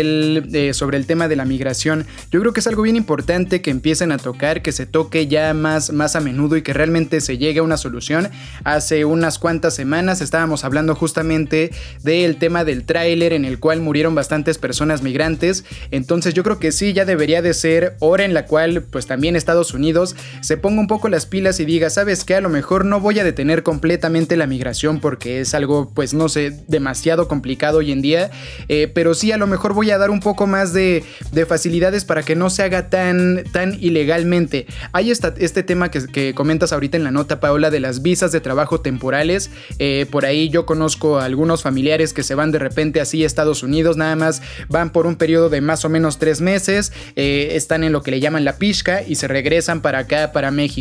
el, 0.00 0.50
eh, 0.52 0.74
sobre 0.74 0.96
el 0.96 1.06
tema 1.06 1.28
de 1.28 1.36
la 1.36 1.44
migración. 1.44 2.04
Yo 2.32 2.40
creo 2.40 2.52
que 2.52 2.58
es 2.58 2.66
algo 2.66 2.82
bien 2.82 2.96
importante 2.96 3.62
que 3.62 3.70
empiecen 3.70 4.10
a 4.10 4.18
tocar, 4.18 4.60
que 4.60 4.72
se 4.72 4.86
toque 4.86 5.28
ya 5.28 5.54
más, 5.54 5.92
más 5.92 6.16
a 6.16 6.20
menudo 6.20 6.56
y 6.56 6.62
que 6.62 6.72
realmente 6.72 7.20
se 7.20 7.38
llegue 7.38 7.60
a 7.60 7.62
una 7.62 7.76
solución. 7.76 8.28
Hace 8.64 9.04
unas 9.04 9.38
cuantas 9.38 9.74
semanas 9.74 10.20
estábamos 10.20 10.64
hablando 10.64 10.96
justamente 10.96 11.70
del 12.02 12.38
tema 12.38 12.64
del 12.64 12.84
tráiler 12.84 13.32
en 13.34 13.44
el 13.44 13.60
cual 13.60 13.80
murieron 13.80 14.16
bastantes 14.16 14.58
personas 14.58 15.02
migrantes. 15.02 15.64
Entonces 15.92 16.34
yo 16.34 16.42
creo 16.42 16.58
que 16.58 16.72
sí, 16.72 16.92
ya 16.92 17.04
debería 17.04 17.40
de 17.40 17.54
ser 17.54 17.94
hora 18.00 18.24
en 18.24 18.34
la 18.34 18.46
cual 18.46 18.82
pues 18.82 19.06
también 19.06 19.36
Estados 19.36 19.74
Unidos 19.74 20.16
se 20.40 20.56
ponga 20.56 20.80
un 20.80 20.87
poco 20.88 21.08
las 21.08 21.26
pilas 21.26 21.60
y 21.60 21.64
diga, 21.64 21.90
¿sabes 21.90 22.24
qué? 22.24 22.34
A 22.34 22.40
lo 22.40 22.48
mejor 22.48 22.84
no 22.84 22.98
voy 22.98 23.20
a 23.20 23.24
detener 23.24 23.62
completamente 23.62 24.36
la 24.36 24.48
migración 24.48 24.98
porque 25.00 25.40
es 25.40 25.54
algo, 25.54 25.90
pues 25.94 26.14
no 26.14 26.28
sé, 26.28 26.58
demasiado 26.66 27.28
complicado 27.28 27.78
hoy 27.78 27.92
en 27.92 28.02
día, 28.02 28.30
eh, 28.68 28.90
pero 28.92 29.14
sí 29.14 29.30
a 29.30 29.36
lo 29.36 29.46
mejor 29.46 29.74
voy 29.74 29.90
a 29.90 29.98
dar 29.98 30.10
un 30.10 30.20
poco 30.20 30.46
más 30.46 30.72
de, 30.72 31.04
facilidades 31.46 32.04
para 32.04 32.24
que 32.24 32.34
no 32.34 32.50
se 32.50 32.64
haga 32.64 32.90
tan, 32.90 33.44
tan 33.52 33.74
ilegalmente. 33.80 34.66
Hay 34.92 35.12
este 35.12 35.62
tema 35.62 35.90
que, 35.90 36.34
comentas 36.34 36.72
ahorita 36.72 36.96
en 36.96 37.04
la 37.04 37.12
nota, 37.12 37.38
Paola, 37.38 37.70
de 37.70 37.78
las 37.78 38.02
visas 38.02 38.32
de 38.32 38.40
trabajo 38.40 38.80
temporales. 38.80 39.50
Eh, 39.78 40.06
por 40.10 40.26
ahí 40.26 40.48
yo 40.48 40.66
conozco 40.66 41.18
a 41.18 41.24
algunos 41.24 41.62
familiares 41.62 42.12
que 42.12 42.24
se 42.24 42.34
van 42.34 42.50
de 42.50 42.58
repente 42.58 43.00
así 43.00 43.22
a 43.22 43.26
Estados 43.26 43.62
Unidos, 43.62 43.96
nada 43.96 44.16
más 44.16 44.42
van 44.68 44.90
por 44.90 45.06
un 45.06 45.16
periodo 45.16 45.48
de 45.48 45.60
más 45.60 45.84
o 45.84 45.88
menos 45.88 46.18
tres 46.18 46.40
meses, 46.40 46.92
eh, 47.14 47.50
están 47.52 47.84
en 47.84 47.92
lo 47.92 48.02
que 48.02 48.10
le 48.10 48.20
llaman 48.20 48.44
la 48.44 48.56
pishka 48.56 49.02
y 49.02 49.14
se 49.14 49.28
regresan 49.28 49.80
para 49.80 50.00
acá, 50.00 50.32
para 50.32 50.50
México. 50.50 50.77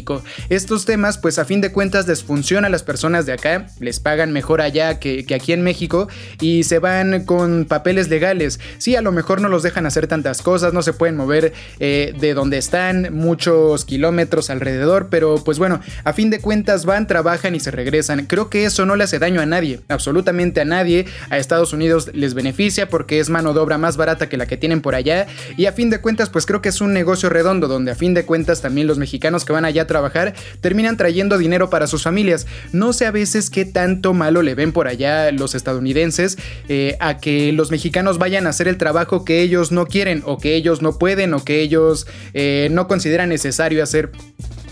Estos 0.49 0.85
temas, 0.85 1.17
pues 1.17 1.39
a 1.39 1.45
fin 1.45 1.61
de 1.61 1.71
cuentas 1.71 2.07
les 2.07 2.23
funciona 2.23 2.67
a 2.67 2.69
las 2.69 2.83
personas 2.83 3.25
de 3.25 3.33
acá, 3.33 3.67
les 3.79 3.99
pagan 3.99 4.31
mejor 4.31 4.61
allá 4.61 4.99
que, 4.99 5.25
aquí 5.33 5.53
en 5.53 5.61
México 5.61 6.07
y 6.39 6.63
se 6.63 6.79
van 6.79 7.25
con 7.25 7.65
papeles 7.65 8.09
legales. 8.09 8.59
Sí, 8.77 8.95
a 8.95 9.01
lo 9.01 9.11
mejor 9.11 9.41
no 9.41 9.49
los 9.49 9.63
dejan 9.63 9.85
hacer 9.85 10.07
tantas 10.07 10.41
cosas, 10.41 10.73
no 10.73 10.81
se 10.81 10.93
pueden 10.93 11.15
mover 11.15 11.53
eh, 11.79 12.13
de 12.19 12.33
donde 12.33 12.57
están 12.57 13.13
muchos 13.13 13.85
kilómetros 13.85 14.49
alrededor, 14.49 15.07
pero 15.09 15.43
pues 15.43 15.59
bueno, 15.59 15.81
a 16.03 16.13
fin 16.13 16.29
de 16.29 16.39
cuentas 16.39 16.85
van, 16.85 17.07
trabajan 17.07 17.55
y 17.55 17.59
se 17.59 17.71
regresan. 17.71 18.25
Creo 18.25 18.49
que 18.49 18.65
eso 18.65 18.85
no 18.85 18.95
le 18.95 19.03
hace 19.03 19.19
daño 19.19 19.41
a 19.41 19.45
nadie, 19.45 19.81
absolutamente 19.87 20.61
a 20.61 20.65
nadie. 20.65 21.05
A 21.29 21.37
Estados 21.37 21.73
Unidos 21.73 22.11
les 22.13 22.33
beneficia 22.33 22.89
porque 22.89 23.19
es 23.19 23.29
mano 23.29 23.53
de 23.53 23.59
obra 23.59 23.77
más 23.77 23.97
barata 23.97 24.29
que 24.29 24.37
la 24.37 24.45
que 24.45 24.57
tienen 24.57 24.81
por 24.81 24.95
allá 24.95 25.27
y 25.57 25.65
a 25.65 25.71
fin 25.71 25.89
de 25.89 26.01
cuentas 26.01 26.29
pues 26.29 26.45
creo 26.45 26.61
que 26.61 26.69
es 26.69 26.81
un 26.81 26.93
negocio 26.93 27.29
redondo 27.29 27.67
donde 27.67 27.91
a 27.91 27.95
fin 27.95 28.13
de 28.13 28.25
cuentas 28.25 28.61
también 28.61 28.87
los 28.87 28.97
mexicanos 28.97 29.45
que 29.45 29.53
van 29.53 29.65
allá 29.65 29.86
trabajar 29.87 30.33
terminan 30.61 30.97
trayendo 30.97 31.37
dinero 31.37 31.69
para 31.69 31.87
sus 31.87 32.03
familias. 32.03 32.47
No 32.71 32.93
sé 32.93 33.05
a 33.05 33.11
veces 33.11 33.49
qué 33.49 33.65
tanto 33.65 34.13
malo 34.13 34.41
le 34.41 34.55
ven 34.55 34.71
por 34.71 34.87
allá 34.87 35.31
los 35.31 35.55
estadounidenses 35.55 36.37
eh, 36.69 36.97
a 36.99 37.17
que 37.17 37.51
los 37.51 37.71
mexicanos 37.71 38.17
vayan 38.17 38.47
a 38.47 38.49
hacer 38.49 38.67
el 38.67 38.77
trabajo 38.77 39.25
que 39.25 39.41
ellos 39.41 39.71
no 39.71 39.85
quieren 39.85 40.21
o 40.25 40.37
que 40.37 40.55
ellos 40.55 40.81
no 40.81 40.97
pueden 40.97 41.33
o 41.33 41.43
que 41.43 41.61
ellos 41.61 42.07
eh, 42.33 42.67
no 42.71 42.87
consideran 42.87 43.29
necesario 43.29 43.83
hacer 43.83 44.11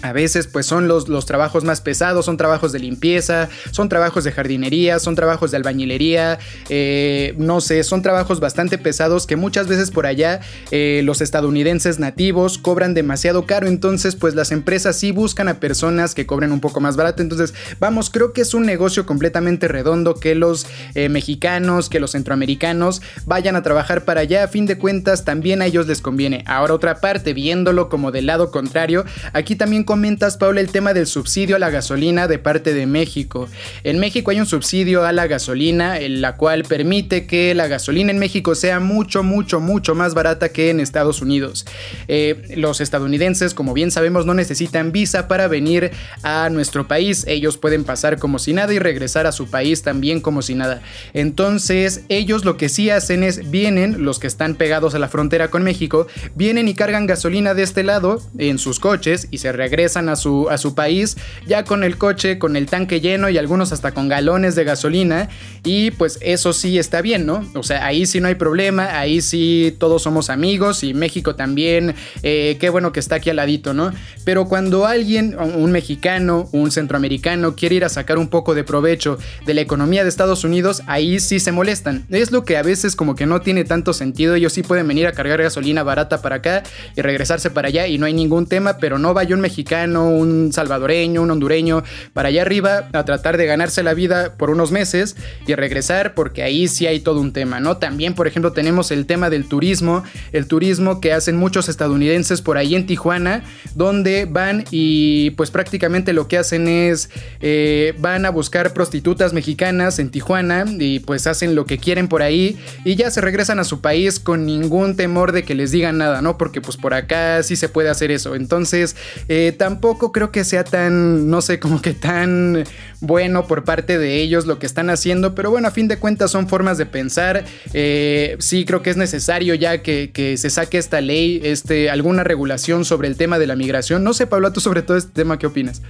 a 0.02 0.14
veces 0.14 0.48
pues 0.48 0.66
son 0.66 0.88
los, 0.88 1.08
los, 1.08 1.26
trabajos 1.26 1.64
más 1.64 1.82
pesados, 1.82 2.26
son 2.26 2.38
trabajos 2.38 2.72
de 2.72 2.80
limpieza, 2.80 3.50
son 3.72 3.90
trabajos 3.90 4.24
de 4.24 4.32
jardinería, 4.32 5.00
son 5.00 5.16
trabajos 5.16 5.52
de 5.52 5.58
albañilería, 5.58 6.40
eh, 6.70 7.34
no 7.38 7.62
sé, 7.62 7.84
son 7.84 8.02
trabajos 8.02 8.40
bastante 8.40 8.78
pesados 8.78 9.26
que 9.26 9.36
muchas 9.36 9.68
veces 9.68 9.92
por 9.92 10.06
allá 10.06 10.42
eh, 10.72 11.02
los 11.04 11.22
estadounidenses 11.22 12.00
nativos 12.00 12.58
cobran 12.58 12.94
demasiado 12.94 13.46
caro, 13.46 13.68
entonces 13.68 14.16
pues 14.16 14.36
las 14.36 14.52
empresas 14.52 14.98
sí 14.98 15.12
buscan 15.12 15.48
a 15.48 15.60
personas 15.60 16.14
que 16.14 16.26
cobren 16.26 16.52
un 16.52 16.60
poco 16.60 16.80
más 16.80 16.96
barato, 16.96 17.22
entonces 17.22 17.54
vamos, 17.80 18.10
creo 18.10 18.34
que 18.34 18.42
es 18.42 18.54
un 18.54 18.66
negocio 18.66 19.06
completamente 19.06 19.68
redondo 19.68 20.16
que 20.16 20.36
los 20.36 20.68
eh, 20.94 21.10
mexicanos, 21.10 21.90
que 21.90 22.00
los 22.00 22.12
centroamericanos 22.12 23.02
vayan 23.26 23.56
a 23.56 23.64
trabajar 23.64 24.06
para 24.06 24.22
allá, 24.22 24.44
a 24.44 24.48
fin 24.48 24.66
de 24.66 24.78
cuentas 24.78 25.26
también 25.26 25.62
a 25.62 25.66
ellos 25.66 25.88
les 25.88 26.02
conviene. 26.02 26.44
Ahora 26.46 26.74
otra 26.74 27.02
parte, 27.02 27.34
viéndolo 27.34 27.90
como 27.90 28.12
del 28.12 28.26
lado 28.26 28.52
contrario, 28.52 29.06
aquí 29.34 29.56
también 29.56 29.84
comentas, 29.86 30.38
Paula, 30.38 30.60
el 30.60 30.72
tema 30.72 30.94
del 30.94 31.08
subsidio 31.08 31.56
a 31.56 31.60
la 31.60 31.70
gasolina 31.70 32.28
de 32.28 32.40
parte 32.40 32.74
de 32.74 32.88
México. 32.88 33.48
En 33.84 34.00
México 34.00 34.32
hay 34.32 34.40
un 34.40 34.46
subsidio 34.46 35.06
a 35.06 35.12
la 35.12 35.28
gasolina, 35.28 36.00
en 36.00 36.22
la 36.22 36.36
cual 36.36 36.64
permite 36.64 37.28
que 37.28 37.54
la 37.54 37.68
gasolina 37.68 38.12
en 38.12 38.18
México 38.18 38.56
sea 38.56 38.80
mucho, 38.80 39.24
mucho, 39.24 39.60
mucho 39.60 39.96
más 39.96 40.14
barata 40.16 40.50
que 40.50 40.72
en 40.72 40.80
Estados 40.80 41.22
Unidos. 41.22 41.66
Eh, 42.08 42.56
los 42.58 42.82
estadounidenses, 42.82 43.54
como 43.54 43.74
bien 43.74 43.92
sabemos, 43.92 44.26
no 44.26 44.34
necesitan 44.34 44.92
visa 44.92 45.28
para 45.28 45.48
venir 45.48 45.92
a 46.24 46.50
nuestro 46.50 46.88
país. 46.88 47.24
Ellos 47.28 47.58
pueden 47.58 47.84
pasar 47.84 48.18
como 48.18 48.40
si 48.40 48.54
nada 48.54 48.74
y 48.74 48.80
regresar 48.80 49.28
a 49.28 49.32
su 49.32 49.50
país 49.50 49.84
también 49.84 50.22
como 50.22 50.42
si 50.42 50.56
nada. 50.56 50.82
Entonces, 51.14 52.02
ellos 52.10 52.44
lo 52.44 52.58
que 52.58 52.70
sí 52.70 52.90
hacen 52.90 53.24
es, 53.24 53.52
vienen, 53.52 54.04
los 54.04 54.20
que 54.20 54.28
están 54.28 54.56
pegados 54.56 54.96
a 54.96 55.00
la 55.00 55.10
frontera 55.10 55.50
con 55.50 55.64
México, 55.64 56.08
vienen 56.34 56.68
y 56.68 56.74
cargan 56.74 57.06
gasolina 57.06 57.54
de 57.54 57.64
este 57.64 57.84
lado 57.84 58.22
en 58.40 58.58
sus 58.58 58.80
coches 58.80 59.28
y 59.30 59.38
se 59.38 59.52
regresan 59.52 59.75
a 59.76 60.16
su, 60.16 60.48
a 60.50 60.58
su 60.58 60.74
país 60.74 61.18
ya 61.46 61.64
con 61.64 61.84
el 61.84 61.98
coche, 61.98 62.40
con 62.40 62.56
el 62.56 62.66
tanque 62.66 63.02
lleno 63.02 63.30
y 63.30 63.38
algunos 63.38 63.72
hasta 63.72 63.92
con 63.92 64.08
galones 64.08 64.56
de 64.56 64.64
gasolina. 64.64 65.30
Y 65.64 65.92
pues 65.92 66.18
eso 66.22 66.54
sí 66.54 66.78
está 66.78 67.02
bien, 67.02 67.26
¿no? 67.26 67.44
O 67.56 67.64
sea, 67.64 67.86
ahí 67.86 68.06
sí 68.06 68.20
no 68.20 68.28
hay 68.28 68.36
problema, 68.36 69.00
ahí 69.00 69.22
sí 69.22 69.76
todos 69.80 70.04
somos 70.04 70.30
amigos 70.30 70.84
y 70.84 70.94
México 70.94 71.36
también, 71.36 71.96
eh, 72.24 72.58
qué 72.60 72.70
bueno 72.70 72.92
que 72.92 73.00
está 73.00 73.16
aquí 73.16 73.30
al 73.30 73.38
ladito, 73.38 73.74
¿no? 73.74 73.92
Pero 74.24 74.46
cuando 74.46 74.86
alguien, 74.86 75.36
un 75.38 75.72
mexicano, 75.72 76.50
un 76.52 76.72
centroamericano, 76.72 77.56
quiere 77.56 77.76
ir 77.76 77.86
a 77.86 77.90
sacar 77.90 78.18
un 78.18 78.30
poco 78.30 78.56
de 78.56 78.64
provecho 78.64 79.18
de 79.46 79.54
la 79.54 79.62
economía 79.62 80.04
de 80.04 80.10
Estados 80.10 80.44
Unidos, 80.44 80.84
ahí 80.88 81.20
sí 81.20 81.40
se 81.40 81.52
molestan. 81.52 82.06
Es 82.10 82.32
lo 82.32 82.46
que 82.46 82.58
a 82.58 82.64
veces 82.64 82.96
como 82.96 83.16
que 83.16 83.26
no 83.26 83.42
tiene 83.42 83.64
tanto 83.64 83.94
sentido. 83.94 84.36
Ellos 84.36 84.54
sí 84.54 84.64
pueden 84.64 84.88
venir 84.88 85.08
a 85.08 85.12
cargar 85.12 85.42
gasolina 85.42 85.84
barata 85.84 86.22
para 86.22 86.38
acá 86.38 86.64
y 86.96 87.02
regresarse 87.02 87.50
para 87.50 87.68
allá 87.68 87.88
y 87.88 87.98
no 87.98 88.06
hay 88.06 88.14
ningún 88.14 88.48
tema, 88.48 88.78
pero 88.78 89.00
no 89.00 89.14
vaya 89.14 89.36
un 89.36 89.42
mexicano 89.42 89.65
un 89.96 90.52
salvadoreño, 90.54 91.22
un 91.22 91.32
hondureño, 91.32 91.84
para 92.14 92.30
allá 92.30 92.42
arriba 92.42 92.90
a 92.94 93.06
tratar 93.06 93.38
de 93.38 93.46
ganarse 93.46 93.84
la 93.84 93.94
vida 93.94 94.36
por 94.38 94.50
unos 94.50 94.72
meses 94.72 95.16
y 95.48 95.56
regresar 95.56 96.14
porque 96.14 96.44
ahí 96.44 96.68
sí 96.68 96.88
hay 96.88 97.00
todo 97.00 97.20
un 97.20 97.34
tema, 97.34 97.60
¿no? 97.60 97.78
También, 97.78 98.14
por 98.14 98.28
ejemplo, 98.28 98.54
tenemos 98.54 98.92
el 98.92 99.06
tema 99.06 99.30
del 99.30 99.46
turismo, 99.46 100.04
el 100.32 100.48
turismo 100.48 101.02
que 101.02 101.14
hacen 101.14 101.38
muchos 101.38 101.70
estadounidenses 101.70 102.42
por 102.42 102.58
ahí 102.58 102.76
en 102.76 102.86
Tijuana, 102.86 103.44
donde 103.76 104.26
van 104.26 104.66
y 104.72 105.32
pues 105.32 105.52
prácticamente 105.52 106.14
lo 106.14 106.28
que 106.28 106.38
hacen 106.38 106.68
es 106.68 107.10
eh, 107.42 107.94
van 108.00 108.26
a 108.26 108.30
buscar 108.30 108.74
prostitutas 108.74 109.34
mexicanas 109.34 110.00
en 110.00 110.10
Tijuana 110.10 110.66
y 110.68 111.00
pues 111.00 111.28
hacen 111.28 111.56
lo 111.56 111.66
que 111.66 111.78
quieren 111.78 112.08
por 112.08 112.22
ahí 112.22 112.58
y 112.84 112.96
ya 112.96 113.10
se 113.12 113.22
regresan 113.22 113.60
a 113.60 113.64
su 113.64 113.82
país 113.82 114.20
con 114.20 114.46
ningún 114.46 114.96
temor 114.96 115.32
de 115.32 115.44
que 115.44 115.56
les 115.56 115.72
digan 115.72 115.98
nada, 115.98 116.22
¿no? 116.22 116.38
Porque 116.38 116.62
pues 116.62 116.78
por 116.78 116.94
acá 116.94 117.44
sí 117.44 117.56
se 117.56 117.70
puede 117.70 117.90
hacer 117.90 118.12
eso. 118.12 118.36
Entonces, 118.36 118.96
eh, 119.28 119.55
tampoco 119.56 120.12
creo 120.12 120.32
que 120.32 120.44
sea 120.44 120.64
tan, 120.64 121.30
no 121.30 121.42
sé, 121.42 121.60
como 121.60 121.82
que 121.82 121.94
tan 121.94 122.64
bueno 123.02 123.48
por 123.48 123.64
parte 123.64 123.98
de 123.98 124.18
ellos 124.22 124.46
lo 124.46 124.60
que 124.60 124.66
están 124.66 124.90
haciendo, 124.90 125.36
pero 125.36 125.52
bueno, 125.52 125.68
a 125.68 125.72
fin 125.72 125.88
de 125.88 125.98
cuentas 125.98 126.32
son 126.32 126.48
formas 126.48 126.78
de 126.78 126.86
pensar. 126.86 127.46
Eh, 127.74 128.38
sí 128.40 128.66
creo 128.66 128.82
que 128.82 128.90
es 128.90 128.98
necesario 128.98 129.56
ya 129.56 129.82
que, 129.82 130.36
se 130.38 130.50
saque 130.50 130.78
esta 130.78 131.02
ley, 131.02 131.42
este, 131.44 131.90
alguna 131.90 132.24
regulación 132.24 132.86
sobre 132.86 133.08
el 133.08 133.18
tema 133.18 133.40
de 133.40 133.48
la 133.48 133.56
migración. 133.56 134.04
No 134.04 134.14
sé, 134.14 134.28
Pablo, 134.28 134.52
tú 134.52 134.60
sobre 134.60 134.82
todo 134.82 134.98
este 134.98 135.12
tema, 135.12 135.40
¿qué 135.40 135.48
opinas? 135.48 135.82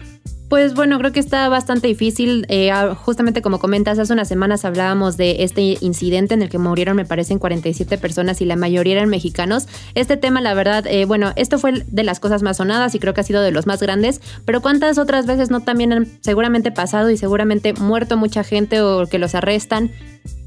Pues 0.49 0.75
bueno, 0.75 0.99
creo 0.99 1.11
que 1.11 1.19
está 1.19 1.49
bastante 1.49 1.87
difícil. 1.87 2.45
Eh, 2.49 2.71
justamente 3.03 3.41
como 3.41 3.59
comentas, 3.59 3.97
hace 3.97 4.13
unas 4.13 4.27
semanas 4.27 4.63
hablábamos 4.63 5.17
de 5.17 5.43
este 5.43 5.77
incidente 5.81 6.35
en 6.35 6.43
el 6.43 6.49
que 6.49 6.59
murieron, 6.59 6.95
me 6.95 7.05
parecen, 7.05 7.39
47 7.39 7.97
personas 7.97 8.41
y 8.41 8.45
la 8.45 8.55
mayoría 8.55 8.93
eran 8.93 9.09
mexicanos. 9.09 9.67
Este 9.95 10.17
tema, 10.17 10.41
la 10.41 10.53
verdad, 10.53 10.85
eh, 10.85 11.05
bueno, 11.05 11.33
esto 11.35 11.57
fue 11.57 11.83
de 11.87 12.03
las 12.03 12.19
cosas 12.19 12.43
más 12.43 12.57
sonadas 12.57 12.93
y 12.93 12.99
creo 12.99 13.15
que 13.15 13.21
ha 13.21 13.23
sido 13.23 13.41
de 13.41 13.51
los 13.51 13.65
más 13.65 13.81
grandes, 13.81 14.21
pero 14.45 14.61
¿cuántas 14.61 14.99
otras 14.99 15.25
veces 15.25 15.49
no 15.49 15.61
también 15.61 15.91
han 15.91 16.07
seguramente 16.21 16.71
pasado 16.71 17.09
y 17.09 17.17
seguramente 17.17 17.73
muerto 17.73 18.15
mucha 18.15 18.43
gente 18.43 18.81
o 18.81 19.07
que 19.07 19.17
los 19.17 19.33
arrestan? 19.33 19.91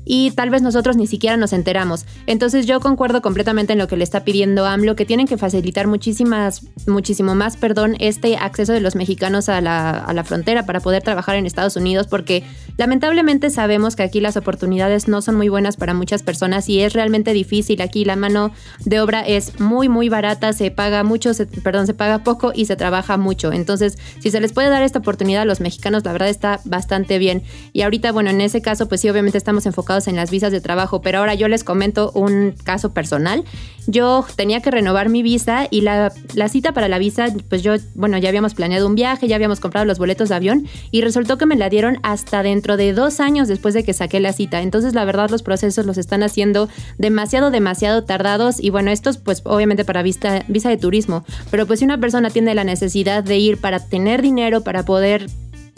Y 0.09 0.31
tal 0.33 0.51
vez 0.51 0.63
nosotros 0.63 0.97
ni 0.97 1.07
siquiera 1.07 1.37
nos 1.37 1.53
enteramos. 1.53 2.07
Entonces 2.27 2.67
yo 2.67 2.81
concuerdo 2.81 3.23
completamente 3.23 3.75
en 3.75 3.79
lo 3.79 3.87
que 3.87 3.97
le 3.97 4.03
está 4.03 4.25
pidiendo 4.25 4.65
AMLO, 4.65 4.97
que 4.97 5.05
tienen 5.05 5.27
que 5.29 5.37
facilitar 5.37 5.87
muchísimas, 5.87 6.63
muchísimo 6.87 7.35
más, 7.35 7.57
perdón, 7.57 7.95
este 8.01 8.37
acceso 8.37 8.73
de 8.73 8.81
los 8.81 8.97
mexicanos 8.97 9.51
a 9.51 9.61
la, 9.61 9.91
a 9.91 10.13
la 10.15 10.25
frontera 10.25 10.65
para 10.65 10.81
poder 10.81 11.03
trabajar 11.03 11.37
en 11.37 11.45
Estados 11.45 11.77
Unidos, 11.77 12.07
porque 12.07 12.43
lamentablemente 12.79 13.51
sabemos 13.51 13.97
que 13.97 14.03
aquí 14.03 14.21
las 14.21 14.39
oportunidades 14.39 15.09
no 15.09 15.21
son 15.21 15.37
muy 15.37 15.51
buenas 15.51 15.77
para 15.77 15.93
muchas 15.93 16.23
personas 16.23 16.69
y 16.71 16.81
es 16.81 16.95
realmente 16.95 17.35
difícil. 17.35 17.83
Aquí 17.83 18.07
la 18.07 18.17
mano 18.17 18.51
de 18.87 19.01
obra 19.01 19.21
es 19.21 19.61
muy, 19.61 19.91
muy 19.91 20.09
barata, 20.09 20.55
se 20.55 20.71
paga 20.71 21.05
mucho, 21.05 21.33
perdón, 21.63 21.87
se 21.87 21.93
paga 21.93 22.25
poco 22.25 22.53
y 22.55 22.65
se 22.65 22.77
trabaja 22.77 23.19
mucho. 23.19 23.53
Entonces, 23.53 23.99
si 24.21 24.31
se 24.31 24.41
les 24.41 24.55
puede 24.55 24.71
dar 24.71 24.83
esta 24.83 25.01
oportunidad 25.01 25.43
a 25.43 25.45
los 25.45 25.61
mexicanos, 25.61 26.03
la 26.07 26.13
verdad 26.13 26.31
está 26.31 26.61
bastante 26.65 27.19
bien. 27.19 27.43
Y 27.75 27.83
ahorita, 27.83 28.11
bueno, 28.11 28.31
en 28.31 28.41
ese 28.41 28.63
caso, 28.63 28.89
pues 28.89 29.03
sí, 29.03 29.11
obviamente 29.11 29.37
estamos 29.37 29.67
enfocados 29.67 29.98
en 30.07 30.17
las 30.17 30.31
visas 30.31 30.53
de 30.53 30.61
trabajo, 30.61 31.01
pero 31.03 31.19
ahora 31.19 31.35
yo 31.35 31.49
les 31.49 31.65
comento 31.65 32.13
un 32.15 32.55
caso 32.63 32.93
personal. 32.93 33.45
Yo 33.87 34.27
tenía 34.37 34.61
que 34.61 34.71
renovar 34.71 35.09
mi 35.09 35.23
visa 35.23 35.67
y 35.71 35.81
la, 35.81 36.13
la 36.35 36.49
cita 36.51 36.73
para 36.73 36.89
la 36.89 36.99
visa, 36.99 37.29
pues 37.49 37.63
yo, 37.63 37.75
bueno, 37.95 38.19
ya 38.19 38.29
habíamos 38.29 38.53
planeado 38.53 38.87
un 38.87 38.95
viaje, 38.95 39.29
ya 39.29 39.37
habíamos 39.37 39.61
comprado 39.61 39.87
los 39.87 39.99
boletos 39.99 40.29
de 40.29 40.35
avión 40.35 40.69
y 40.91 41.01
resultó 41.01 41.39
que 41.39 41.47
me 41.47 41.57
la 41.57 41.71
dieron 41.71 41.99
hasta 42.03 42.43
dentro 42.43 42.77
de 42.77 42.93
dos 42.93 43.19
años 43.19 43.49
después 43.49 43.73
de 43.73 43.85
que 43.85 43.95
saqué 43.95 44.21
la 44.21 44.35
cita. 44.35 44.61
Entonces, 44.61 44.95
la 44.95 45.07
verdad, 45.07 45.31
los 45.31 45.43
procesos 45.43 45.87
los 45.87 45.97
están 45.97 46.23
haciendo 46.23 46.69
demasiado, 46.99 47.51
demasiado 47.51 48.05
tardados 48.05 48.61
y 48.61 48.69
bueno, 48.69 48.91
estos 48.91 49.17
pues 49.17 49.41
obviamente 49.45 49.87
para 49.87 50.03
visa, 50.03 50.45
visa 50.49 50.69
de 50.69 50.77
turismo, 50.77 51.25
pero 51.51 51.67
pues 51.67 51.79
si 51.79 51.87
una 51.87 51.99
persona 51.99 52.29
tiene 52.29 52.55
la 52.55 52.65
necesidad 52.65 53.25
de 53.25 53.39
ir 53.39 53.59
para 53.59 53.81
tener 53.81 54.21
dinero, 54.21 54.63
para 54.63 54.85
poder 54.85 55.29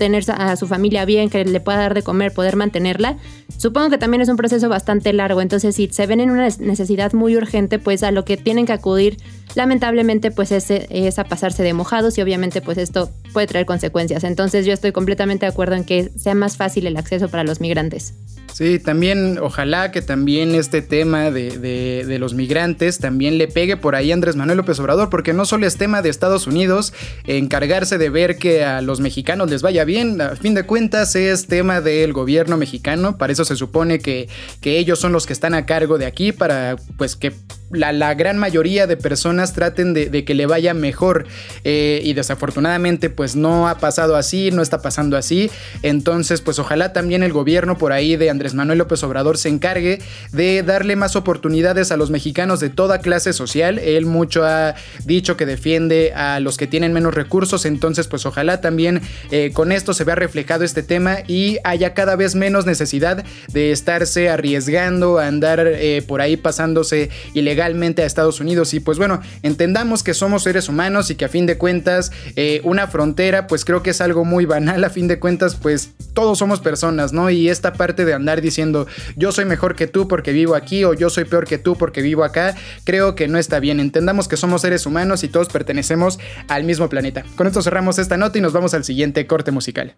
tener 0.00 0.24
a 0.32 0.56
su 0.56 0.66
familia 0.66 1.04
bien, 1.04 1.28
que 1.28 1.44
le 1.44 1.60
pueda 1.60 1.78
dar 1.78 1.94
de 1.94 2.02
comer, 2.02 2.32
poder 2.32 2.56
mantenerla, 2.56 3.18
supongo 3.58 3.90
que 3.90 3.98
también 3.98 4.22
es 4.22 4.30
un 4.30 4.36
proceso 4.36 4.68
bastante 4.70 5.12
largo. 5.12 5.42
Entonces, 5.42 5.76
si 5.76 5.88
se 5.88 6.06
ven 6.06 6.20
en 6.20 6.30
una 6.30 6.48
necesidad 6.58 7.12
muy 7.12 7.36
urgente, 7.36 7.78
pues 7.78 8.02
a 8.02 8.10
lo 8.10 8.24
que 8.24 8.38
tienen 8.38 8.64
que 8.64 8.72
acudir 8.72 9.18
lamentablemente 9.54 10.30
pues 10.30 10.52
es, 10.52 10.70
es 10.70 11.18
a 11.18 11.24
pasarse 11.24 11.62
de 11.62 11.72
mojados 11.72 12.18
y 12.18 12.22
obviamente 12.22 12.60
pues 12.60 12.78
esto 12.78 13.10
puede 13.32 13.46
traer 13.46 13.66
consecuencias. 13.66 14.24
Entonces 14.24 14.66
yo 14.66 14.72
estoy 14.72 14.92
completamente 14.92 15.46
de 15.46 15.52
acuerdo 15.52 15.76
en 15.76 15.84
que 15.84 16.10
sea 16.16 16.34
más 16.34 16.56
fácil 16.56 16.86
el 16.86 16.96
acceso 16.96 17.28
para 17.28 17.44
los 17.44 17.60
migrantes. 17.60 18.14
Sí, 18.52 18.78
también 18.78 19.38
ojalá 19.40 19.90
que 19.90 20.02
también 20.02 20.54
este 20.54 20.82
tema 20.82 21.30
de, 21.30 22.16
los 22.18 22.34
migrantes 22.34 22.98
también 22.98 23.38
le 23.38 23.48
pegue 23.48 23.76
por 23.76 23.94
ahí 23.94 24.10
a 24.10 24.14
Andrés 24.14 24.36
Manuel 24.36 24.58
López 24.58 24.78
Obrador, 24.80 25.08
porque 25.08 25.32
no 25.32 25.44
solo 25.44 25.66
es 25.66 25.76
tema 25.76 26.02
de 26.02 26.10
Estados 26.10 26.46
Unidos 26.46 26.92
encargarse 27.26 27.96
de 27.96 28.10
ver 28.10 28.36
que 28.36 28.64
a 28.64 28.82
los 28.82 29.00
mexicanos 29.00 29.48
les 29.50 29.62
vaya 29.62 29.84
bien, 29.84 30.20
a 30.20 30.36
fin 30.36 30.54
de 30.54 30.64
cuentas 30.64 31.14
es 31.16 31.46
tema 31.46 31.80
del 31.80 32.12
gobierno 32.12 32.56
mexicano, 32.56 33.16
para 33.16 33.32
eso 33.32 33.44
se 33.44 33.56
supone 33.56 34.00
que, 34.00 34.28
que 34.60 34.78
ellos 34.78 34.98
son 34.98 35.12
los 35.12 35.26
que 35.26 35.32
están 35.32 35.54
a 35.54 35.64
cargo 35.64 35.96
de 35.96 36.06
aquí, 36.06 36.32
para 36.32 36.76
pues 36.98 37.16
que 37.16 37.32
la, 37.70 38.14
gran 38.14 38.38
mayoría 38.38 38.86
de 38.86 38.96
personas 38.96 39.39
traten 39.52 39.94
de, 39.94 40.24
que 40.24 40.34
le 40.34 40.46
vaya 40.46 40.74
mejor. 40.74 41.26
Eh, 41.64 42.00
y 42.04 42.14
desafortunadamente 42.14 43.10
pues 43.10 43.36
no 43.36 43.68
ha 43.68 43.78
pasado 43.78 44.16
así, 44.16 44.50
no 44.50 44.62
está 44.62 44.82
pasando 44.82 45.16
así, 45.16 45.50
entonces 45.82 46.40
pues 46.40 46.58
ojalá 46.58 46.92
también 46.92 47.22
el 47.22 47.32
gobierno 47.32 47.76
por 47.76 47.92
ahí 47.92 48.16
de 48.16 48.30
Andrés 48.30 48.54
Manuel 48.54 48.78
López 48.78 49.02
Obrador 49.02 49.36
se 49.36 49.48
encargue 49.48 50.00
de 50.32 50.62
darle 50.62 50.96
más 50.96 51.16
oportunidades 51.16 51.92
a 51.92 51.96
los 51.96 52.10
mexicanos 52.10 52.60
de 52.60 52.70
toda 52.70 52.98
clase 52.98 53.32
social, 53.32 53.78
él 53.78 54.06
mucho 54.06 54.44
ha 54.44 54.74
dicho 55.04 55.36
que 55.36 55.46
defiende 55.46 56.12
a 56.14 56.40
los 56.40 56.56
que 56.56 56.66
tienen 56.66 56.92
menos 56.92 57.14
recursos, 57.14 57.66
entonces 57.66 58.06
pues 58.06 58.24
ojalá 58.26 58.60
también 58.60 59.00
eh, 59.30 59.50
con 59.52 59.72
esto 59.72 59.92
se 59.92 60.04
vea 60.04 60.14
reflejado 60.14 60.64
este 60.64 60.82
tema 60.82 61.18
y 61.26 61.58
haya 61.64 61.94
cada 61.94 62.16
vez 62.16 62.34
menos 62.34 62.66
necesidad 62.66 63.24
de 63.52 63.72
estarse 63.72 64.28
arriesgando 64.28 65.18
a 65.18 65.26
andar 65.26 65.60
eh, 65.66 66.02
por 66.06 66.20
ahí 66.20 66.36
pasándose 66.36 67.10
ilegal 67.34 67.50
legalmente 67.60 68.02
a 68.02 68.06
Estados 68.06 68.40
Unidos. 68.40 68.72
Y 68.72 68.80
pues 68.80 68.96
bueno, 68.96 69.20
entendamos 69.42 70.02
que 70.02 70.14
somos 70.14 70.42
seres 70.42 70.68
humanos 70.68 71.10
y 71.10 71.14
que 71.14 71.24
a 71.24 71.28
fin 71.28 71.46
de 71.46 71.58
cuentas 71.58 72.12
eh, 72.36 72.60
una 72.64 72.86
frontera 72.86 73.46
pues 73.46 73.64
creo 73.64 73.82
que 73.82 73.90
es 73.90 74.00
algo 74.00 74.24
muy 74.24 74.46
banal. 74.46 74.82
A 74.84 74.90
fin 74.90 75.08
de 75.08 75.18
cuentas 75.18 75.56
pues 75.56 75.92
todos 76.14 76.38
somos 76.38 76.60
personas, 76.60 77.12
¿no? 77.12 77.30
Y 77.30 77.48
esta 77.48 77.72
parte 77.72 78.04
de 78.04 78.14
andar 78.14 78.40
diciendo 78.40 78.86
yo 79.16 79.32
soy 79.32 79.44
mejor 79.44 79.76
que 79.76 79.86
tú 79.86 80.08
porque 80.08 80.32
vivo 80.32 80.54
aquí 80.54 80.84
o 80.84 80.94
yo 80.94 81.10
soy 81.10 81.24
peor 81.24 81.46
que 81.46 81.58
tú 81.58 81.76
porque 81.76 82.02
vivo 82.02 82.24
acá, 82.24 82.54
creo 82.84 83.14
que 83.14 83.28
no 83.28 83.38
está 83.38 83.60
bien. 83.60 83.80
Entendamos 83.80 84.28
que 84.28 84.36
somos 84.36 84.62
seres 84.62 84.86
humanos 84.86 85.24
y 85.24 85.28
todos 85.28 85.48
pertenecemos 85.48 86.18
al 86.48 86.64
mismo 86.64 86.88
planeta. 86.88 87.24
Con 87.36 87.46
esto 87.46 87.62
cerramos 87.62 87.98
esta 87.98 88.16
nota 88.16 88.38
y 88.38 88.40
nos 88.40 88.52
vamos 88.52 88.74
al 88.74 88.84
siguiente 88.84 89.26
corte 89.26 89.50
musical. 89.50 89.96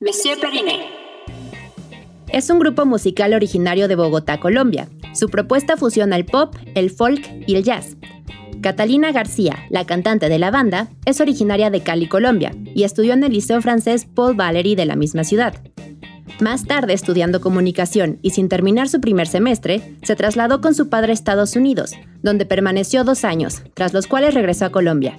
Monsieur 0.00 0.38
Periné 0.38 1.04
es 2.34 2.50
un 2.50 2.58
grupo 2.58 2.84
musical 2.84 3.32
originario 3.32 3.86
de 3.86 3.94
Bogotá, 3.94 4.40
Colombia. 4.40 4.88
Su 5.14 5.28
propuesta 5.28 5.76
fusiona 5.76 6.16
el 6.16 6.24
pop, 6.24 6.56
el 6.74 6.90
folk 6.90 7.24
y 7.46 7.54
el 7.54 7.62
jazz. 7.62 7.96
Catalina 8.60 9.12
García, 9.12 9.56
la 9.70 9.84
cantante 9.84 10.28
de 10.28 10.40
la 10.40 10.50
banda, 10.50 10.88
es 11.04 11.20
originaria 11.20 11.70
de 11.70 11.82
Cali, 11.82 12.08
Colombia, 12.08 12.52
y 12.74 12.82
estudió 12.82 13.12
en 13.12 13.22
el 13.22 13.32
Liceo 13.32 13.62
Francés 13.62 14.06
Paul 14.12 14.34
Valéry 14.34 14.74
de 14.74 14.84
la 14.84 14.96
misma 14.96 15.22
ciudad. 15.22 15.54
Más 16.40 16.64
tarde, 16.64 16.94
estudiando 16.94 17.40
comunicación 17.40 18.18
y 18.20 18.30
sin 18.30 18.48
terminar 18.48 18.88
su 18.88 19.00
primer 19.00 19.28
semestre, 19.28 19.96
se 20.02 20.16
trasladó 20.16 20.60
con 20.60 20.74
su 20.74 20.88
padre 20.88 21.12
a 21.12 21.14
Estados 21.14 21.54
Unidos, 21.54 21.92
donde 22.22 22.46
permaneció 22.46 23.04
dos 23.04 23.24
años, 23.24 23.62
tras 23.74 23.92
los 23.92 24.08
cuales 24.08 24.34
regresó 24.34 24.64
a 24.64 24.70
Colombia. 24.70 25.16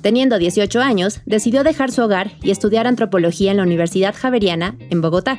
Teniendo 0.00 0.38
18 0.38 0.80
años, 0.80 1.20
decidió 1.26 1.62
dejar 1.62 1.90
su 1.90 2.02
hogar 2.02 2.30
y 2.42 2.52
estudiar 2.52 2.86
antropología 2.86 3.50
en 3.50 3.58
la 3.58 3.64
Universidad 3.64 4.14
Javeriana, 4.16 4.78
en 4.88 5.02
Bogotá. 5.02 5.38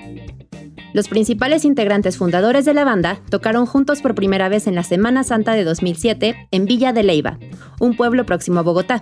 Los 0.93 1.07
principales 1.07 1.65
integrantes 1.65 2.17
fundadores 2.17 2.65
de 2.65 2.73
la 2.73 2.83
banda 2.83 3.21
tocaron 3.29 3.65
juntos 3.65 4.01
por 4.01 4.15
primera 4.15 4.49
vez 4.49 4.67
en 4.67 4.75
la 4.75 4.83
Semana 4.83 5.23
Santa 5.23 5.53
de 5.53 5.63
2007 5.63 6.47
en 6.51 6.65
Villa 6.65 6.93
de 6.93 7.03
Leiva, 7.03 7.37
un 7.79 7.95
pueblo 7.95 8.25
próximo 8.25 8.59
a 8.59 8.63
Bogotá. 8.63 9.01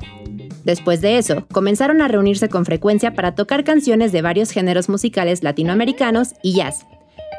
Después 0.65 0.99
de 0.99 1.17
eso, 1.17 1.47
comenzaron 1.51 2.01
a 2.01 2.09
reunirse 2.09 2.49
con 2.49 2.65
frecuencia 2.65 3.13
para 3.13 3.35
tocar 3.35 3.63
canciones 3.63 4.11
de 4.11 4.21
varios 4.21 4.51
géneros 4.51 4.89
musicales 4.89 5.41
latinoamericanos 5.43 6.33
y 6.43 6.55
jazz, 6.55 6.85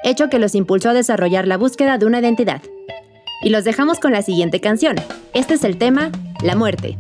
hecho 0.02 0.31
que 0.31 0.38
los 0.38 0.55
impulsó 0.55 0.90
a 0.90 0.95
desarrollar 0.95 1.47
la 1.47 1.59
búsqueda 1.59 1.99
de 1.99 2.07
una 2.07 2.21
identidad. 2.21 2.62
Y 3.43 3.50
los 3.50 3.64
dejamos 3.64 4.00
con 4.00 4.12
la 4.12 4.23
siguiente 4.23 4.61
canción. 4.61 4.97
Este 5.35 5.55
es 5.55 5.64
el 5.64 5.76
tema 5.76 6.11
La 6.43 6.57
muerte. 6.57 6.97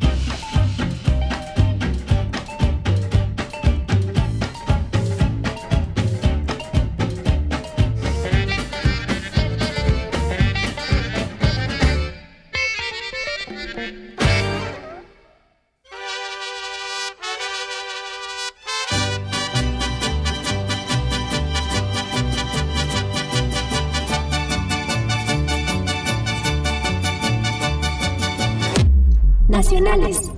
Nacionales. 29.80 30.30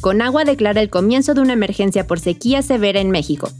Conagua 0.00 0.44
declara 0.44 0.80
el 0.80 0.90
comienzo 0.90 1.34
de 1.34 1.40
una 1.40 1.52
emergencia 1.52 2.06
por 2.06 2.20
sequía 2.20 2.62
severa 2.62 3.00
en 3.00 3.10
México. 3.10 3.50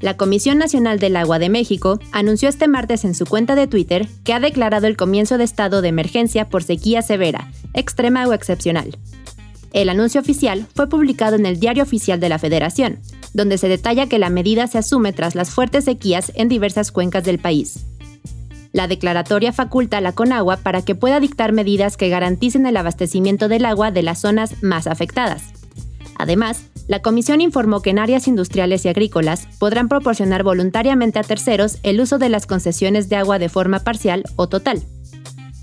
La 0.00 0.16
Comisión 0.16 0.58
Nacional 0.58 0.98
del 0.98 1.16
Agua 1.16 1.38
de 1.38 1.48
México 1.48 1.98
anunció 2.12 2.48
este 2.48 2.68
martes 2.68 3.04
en 3.04 3.14
su 3.14 3.24
cuenta 3.26 3.54
de 3.54 3.66
Twitter 3.66 4.08
que 4.24 4.32
ha 4.32 4.40
declarado 4.40 4.86
el 4.86 4.96
comienzo 4.96 5.38
de 5.38 5.44
estado 5.44 5.82
de 5.82 5.88
emergencia 5.88 6.48
por 6.48 6.62
sequía 6.62 7.02
severa, 7.02 7.50
extrema 7.74 8.26
o 8.26 8.32
excepcional. 8.32 8.96
El 9.72 9.88
anuncio 9.88 10.20
oficial 10.20 10.66
fue 10.74 10.88
publicado 10.88 11.36
en 11.36 11.46
el 11.46 11.60
Diario 11.60 11.82
Oficial 11.82 12.20
de 12.20 12.28
la 12.28 12.38
Federación, 12.38 12.98
donde 13.34 13.58
se 13.58 13.68
detalla 13.68 14.06
que 14.06 14.18
la 14.18 14.30
medida 14.30 14.66
se 14.66 14.78
asume 14.78 15.12
tras 15.12 15.34
las 15.34 15.50
fuertes 15.50 15.84
sequías 15.84 16.32
en 16.34 16.48
diversas 16.48 16.92
cuencas 16.92 17.24
del 17.24 17.38
país. 17.38 17.86
La 18.76 18.88
declaratoria 18.88 19.54
faculta 19.54 19.96
a 19.96 20.00
la 20.02 20.12
Conagua 20.12 20.58
para 20.58 20.82
que 20.82 20.94
pueda 20.94 21.18
dictar 21.18 21.52
medidas 21.52 21.96
que 21.96 22.10
garanticen 22.10 22.66
el 22.66 22.76
abastecimiento 22.76 23.48
del 23.48 23.64
agua 23.64 23.90
de 23.90 24.02
las 24.02 24.20
zonas 24.20 24.62
más 24.62 24.86
afectadas. 24.86 25.44
Además, 26.18 26.66
la 26.86 27.00
comisión 27.00 27.40
informó 27.40 27.80
que 27.80 27.88
en 27.88 27.98
áreas 27.98 28.28
industriales 28.28 28.84
y 28.84 28.90
agrícolas 28.90 29.48
podrán 29.58 29.88
proporcionar 29.88 30.42
voluntariamente 30.42 31.18
a 31.18 31.22
terceros 31.22 31.78
el 31.84 32.02
uso 32.02 32.18
de 32.18 32.28
las 32.28 32.46
concesiones 32.46 33.08
de 33.08 33.16
agua 33.16 33.38
de 33.38 33.48
forma 33.48 33.78
parcial 33.78 34.24
o 34.36 34.46
total. 34.46 34.82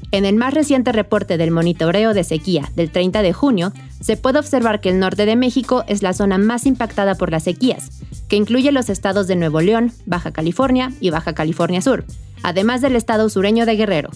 En 0.10 0.26
el 0.26 0.36
más 0.36 0.56
reciente 0.56 0.91
reporte 0.91 1.38
del 1.38 1.52
monitoreo 1.52 2.15
de 2.15 2.23
sequía 2.23 2.71
del 2.76 2.89
30 2.89 3.21
de 3.21 3.32
junio, 3.32 3.73
se 4.02 4.17
puede 4.17 4.39
observar 4.39 4.82
que 4.82 4.89
el 4.89 4.97
norte 4.97 5.28
de 5.28 5.36
México 5.36 5.84
es 5.88 6.02
la 6.02 6.13
zona 6.13 6.39
más 6.39 6.65
impactada 6.65 7.13
por 7.13 7.30
las 7.30 7.43
sequías, 7.43 7.91
que 8.28 8.38
incluye 8.38 8.71
los 8.71 8.89
estados 8.89 9.28
de 9.28 9.36
Nuevo 9.36 9.62
León, 9.62 9.91
Baja 10.08 10.32
California 10.32 10.91
y 10.99 11.12
Baja 11.12 11.34
California 11.34 11.80
Sur, 11.80 12.06
además 12.43 12.82
del 12.82 12.95
estado 12.95 13.29
sureño 13.29 13.65
de 13.65 13.75
Guerrero. 13.75 14.10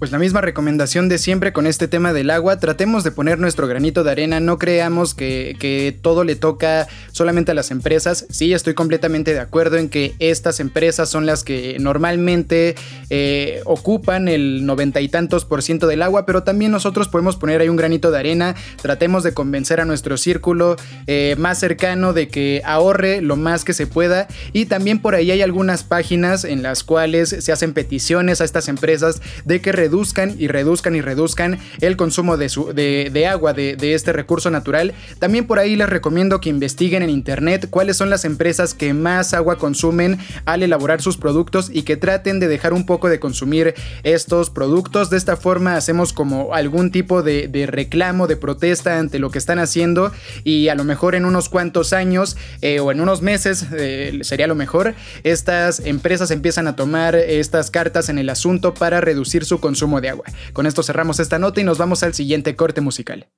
Pues 0.00 0.12
la 0.12 0.18
misma 0.18 0.40
recomendación 0.40 1.10
de 1.10 1.18
siempre 1.18 1.52
con 1.52 1.66
este 1.66 1.86
tema 1.86 2.14
del 2.14 2.30
agua, 2.30 2.58
tratemos 2.58 3.04
de 3.04 3.10
poner 3.10 3.38
nuestro 3.38 3.66
granito 3.68 4.02
de 4.02 4.10
arena, 4.10 4.40
no 4.40 4.58
creamos 4.58 5.12
que, 5.12 5.94
todo 6.00 6.24
le 6.24 6.36
toca 6.36 6.88
solamente 7.12 7.50
a 7.50 7.54
las 7.54 7.70
empresas. 7.70 8.24
Sí, 8.30 8.54
estoy 8.54 8.72
completamente 8.72 9.34
de 9.34 9.40
acuerdo 9.40 9.76
en 9.76 9.90
que 9.90 10.14
estas 10.18 10.58
empresas 10.58 11.10
son 11.10 11.26
las 11.26 11.44
que 11.44 11.76
normalmente 11.80 12.76
eh, 13.10 13.60
ocupan 13.66 14.28
el 14.28 14.64
noventa 14.64 15.02
y 15.02 15.10
tantos 15.10 15.44
por 15.44 15.62
ciento 15.62 15.86
del 15.86 16.00
agua, 16.00 16.24
pero 16.24 16.44
también 16.44 16.72
nosotros 16.72 17.08
podemos 17.08 17.36
poner 17.36 17.60
ahí 17.60 17.68
un 17.68 17.76
granito 17.76 18.10
de 18.10 18.20
arena, 18.20 18.54
tratemos 18.80 19.22
de 19.22 19.34
convencer 19.34 19.82
a 19.82 19.84
nuestro 19.84 20.16
círculo 20.16 20.76
eh, 21.08 21.34
más 21.36 21.58
cercano 21.58 22.14
de 22.14 22.28
que 22.28 22.62
ahorre 22.64 23.20
lo 23.20 23.36
más 23.36 23.66
que 23.66 23.74
se 23.74 23.86
pueda. 23.86 24.28
Y 24.54 24.64
también 24.64 25.02
por 25.02 25.14
ahí 25.14 25.30
hay 25.30 25.42
algunas 25.42 25.84
páginas 25.84 26.44
en 26.44 26.62
las 26.62 26.84
cuales 26.84 27.28
se 27.28 27.52
hacen 27.52 27.74
peticiones 27.74 28.40
a 28.40 28.44
estas 28.44 28.68
empresas 28.68 29.20
de 29.44 29.60
que 29.60 29.72
reduzcan 29.90 30.36
y 30.38 30.46
reduzcan 30.46 30.94
y 30.94 31.00
reduzcan 31.00 31.58
el 31.80 31.96
consumo 31.96 32.36
de, 32.36 33.26
agua 33.28 33.52
de, 33.52 33.74
de, 33.74 33.94
este 33.94 34.12
recurso 34.12 34.48
natural. 34.48 34.94
También 35.18 35.48
por 35.48 35.58
ahí 35.58 35.74
les 35.74 35.88
recomiendo 35.88 36.40
que 36.40 36.48
investiguen 36.48 37.02
en 37.02 37.10
internet 37.10 37.66
cuáles 37.70 37.96
son 37.96 38.08
las 38.08 38.24
empresas 38.24 38.72
que 38.72 38.94
más 38.94 39.34
agua 39.34 39.58
consumen 39.58 40.18
al 40.44 40.62
elaborar 40.62 41.02
sus 41.02 41.16
productos 41.16 41.70
y 41.72 41.82
que 41.82 41.96
traten 41.96 42.38
de 42.38 42.46
dejar 42.46 42.72
un 42.72 42.86
poco 42.86 43.08
de 43.08 43.18
consumir 43.18 43.74
estos 44.04 44.48
productos. 44.48 45.10
De 45.10 45.16
esta 45.16 45.36
forma 45.36 45.74
hacemos 45.74 46.12
como 46.12 46.54
algún 46.54 46.92
tipo 46.92 47.24
de, 47.24 47.66
reclamo, 47.68 48.28
de 48.28 48.36
protesta 48.36 49.00
ante 49.00 49.18
lo 49.18 49.30
que 49.30 49.38
están 49.38 49.58
haciendo 49.58 50.12
y 50.44 50.68
a 50.68 50.76
lo 50.76 50.84
mejor 50.84 51.16
en 51.16 51.24
unos 51.24 51.48
cuantos 51.48 51.92
años 51.92 52.36
eh, 52.62 52.78
o 52.78 52.92
en 52.92 53.00
unos 53.00 53.22
meses 53.22 53.66
eh, 53.72 54.20
sería 54.22 54.46
lo 54.46 54.54
mejor, 54.54 54.94
estas 55.24 55.80
empresas 55.80 56.30
empiezan 56.30 56.68
a 56.68 56.76
tomar 56.76 57.16
estas 57.16 57.72
cartas 57.72 58.08
en 58.08 58.18
el 58.18 58.28
asunto 58.28 58.72
para 58.72 59.00
reducir 59.00 59.44
su 59.44 59.58
consumo 59.58 59.79
de 59.80 60.10
agua. 60.10 60.26
Con 60.52 60.66
esto 60.66 60.82
cerramos 60.82 61.20
esta 61.20 61.38
nota 61.38 61.60
y 61.60 61.64
nos 61.64 61.78
vamos 61.78 62.02
al 62.02 62.14
siguiente 62.14 62.54
corte 62.56 62.80
musical. 62.80 63.28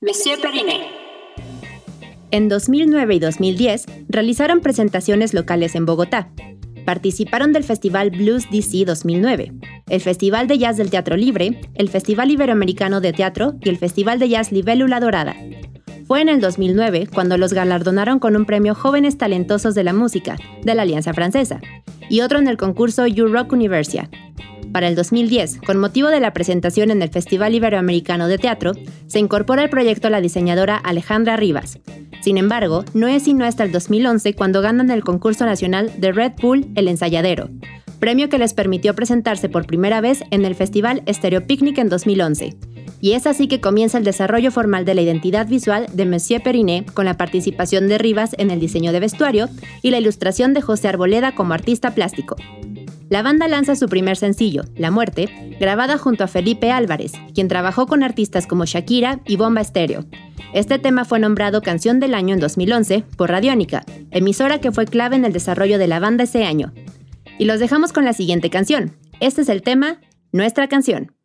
Monsieur 0.00 0.40
Periné. 0.40 0.86
En 2.30 2.48
2009 2.48 3.14
y 3.14 3.18
2010 3.18 3.86
realizaron 4.08 4.60
presentaciones 4.60 5.34
locales 5.34 5.74
en 5.74 5.86
Bogotá. 5.86 6.30
Participaron 6.84 7.52
del 7.52 7.64
Festival 7.64 8.10
Blues 8.10 8.44
DC 8.50 8.84
2009. 8.84 9.52
el 9.88 10.00
Festival 10.00 10.46
de 10.46 10.58
Jazz 10.58 10.76
del 10.76 10.90
Teatro 10.90 11.16
Libre, 11.16 11.60
el 11.74 11.88
Festival 11.88 12.30
Iberoamericano 12.30 13.00
de 13.00 13.12
Teatro 13.12 13.54
y 13.60 13.68
el 13.70 13.78
Festival 13.78 14.18
de 14.18 14.28
Jazz 14.28 14.52
Libélula 14.52 15.00
Dorada. 15.00 15.34
Fue 16.08 16.22
en 16.22 16.30
el 16.30 16.40
2009 16.40 17.06
cuando 17.12 17.36
los 17.36 17.52
galardonaron 17.52 18.18
con 18.18 18.34
un 18.34 18.46
premio 18.46 18.74
Jóvenes 18.74 19.18
Talentosos 19.18 19.74
de 19.74 19.84
la 19.84 19.92
Música 19.92 20.38
de 20.62 20.74
la 20.74 20.82
Alianza 20.82 21.12
Francesa 21.12 21.60
y 22.08 22.22
otro 22.22 22.38
en 22.38 22.48
el 22.48 22.56
concurso 22.56 23.06
You 23.06 23.26
Rock 23.26 23.52
Universia. 23.52 24.08
Para 24.72 24.88
el 24.88 24.94
2010, 24.94 25.60
con 25.66 25.76
motivo 25.76 26.08
de 26.08 26.20
la 26.20 26.32
presentación 26.32 26.90
en 26.90 27.02
el 27.02 27.10
Festival 27.10 27.54
Iberoamericano 27.54 28.26
de 28.26 28.38
Teatro, 28.38 28.72
se 29.06 29.18
incorpora 29.18 29.60
al 29.60 29.68
proyecto 29.68 30.08
la 30.08 30.22
diseñadora 30.22 30.76
Alejandra 30.78 31.36
Rivas. 31.36 31.78
Sin 32.22 32.38
embargo, 32.38 32.86
no 32.94 33.06
es 33.06 33.24
sino 33.24 33.44
hasta 33.44 33.64
el 33.64 33.70
2011 33.70 34.32
cuando 34.32 34.62
ganan 34.62 34.90
el 34.90 35.04
concurso 35.04 35.44
nacional 35.44 35.92
de 35.98 36.12
Red 36.12 36.32
Bull 36.40 36.68
El 36.74 36.88
Ensayadero, 36.88 37.50
premio 38.00 38.30
que 38.30 38.38
les 38.38 38.54
permitió 38.54 38.94
presentarse 38.94 39.50
por 39.50 39.66
primera 39.66 40.00
vez 40.00 40.22
en 40.30 40.46
el 40.46 40.54
Festival 40.54 41.02
Stereo 41.06 41.46
Picnic 41.46 41.76
en 41.76 41.90
2011 41.90 42.56
y 43.00 43.12
es 43.12 43.26
así 43.26 43.48
que 43.48 43.60
comienza 43.60 43.98
el 43.98 44.04
desarrollo 44.04 44.50
formal 44.50 44.84
de 44.84 44.94
la 44.94 45.02
identidad 45.02 45.46
visual 45.46 45.86
de 45.92 46.06
Monsieur 46.06 46.42
Perinet 46.42 46.92
con 46.92 47.04
la 47.04 47.16
participación 47.16 47.88
de 47.88 47.98
Rivas 47.98 48.34
en 48.38 48.50
el 48.50 48.60
diseño 48.60 48.92
de 48.92 49.00
vestuario 49.00 49.48
y 49.82 49.90
la 49.90 49.98
ilustración 49.98 50.54
de 50.54 50.62
José 50.62 50.88
Arboleda 50.88 51.34
como 51.34 51.54
artista 51.54 51.94
plástico. 51.94 52.36
La 53.08 53.22
banda 53.22 53.48
lanza 53.48 53.74
su 53.74 53.88
primer 53.88 54.16
sencillo, 54.18 54.64
La 54.76 54.90
Muerte, 54.90 55.56
grabada 55.58 55.96
junto 55.96 56.24
a 56.24 56.28
Felipe 56.28 56.70
Álvarez, 56.70 57.12
quien 57.34 57.48
trabajó 57.48 57.86
con 57.86 58.02
artistas 58.02 58.46
como 58.46 58.66
Shakira 58.66 59.20
y 59.26 59.36
Bomba 59.36 59.62
Estéreo. 59.62 60.04
Este 60.52 60.78
tema 60.78 61.06
fue 61.06 61.18
nombrado 61.18 61.62
Canción 61.62 62.00
del 62.00 62.14
Año 62.14 62.34
en 62.34 62.40
2011 62.40 63.04
por 63.16 63.30
Radiónica, 63.30 63.84
emisora 64.10 64.60
que 64.60 64.72
fue 64.72 64.86
clave 64.86 65.16
en 65.16 65.24
el 65.24 65.32
desarrollo 65.32 65.78
de 65.78 65.86
la 65.86 66.00
banda 66.00 66.24
ese 66.24 66.44
año. 66.44 66.72
Y 67.38 67.46
los 67.46 67.60
dejamos 67.60 67.92
con 67.92 68.04
la 68.04 68.12
siguiente 68.12 68.50
canción. 68.50 68.96
Este 69.20 69.42
es 69.42 69.48
el 69.48 69.62
tema, 69.62 70.00
Nuestra 70.32 70.68
canción. 70.68 71.17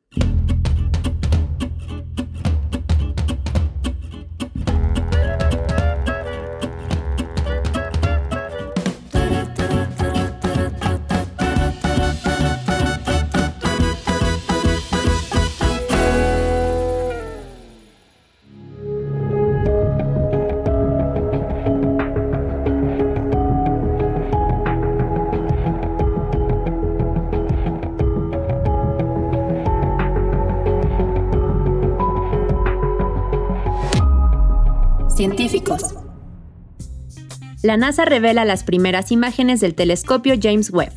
La 37.63 37.77
NASA 37.77 38.03
revela 38.03 38.43
las 38.43 38.65
primeras 38.65 39.09
imágenes 39.13 39.61
del 39.61 39.73
telescopio 39.73 40.35
James 40.39 40.69
Webb. 40.69 40.91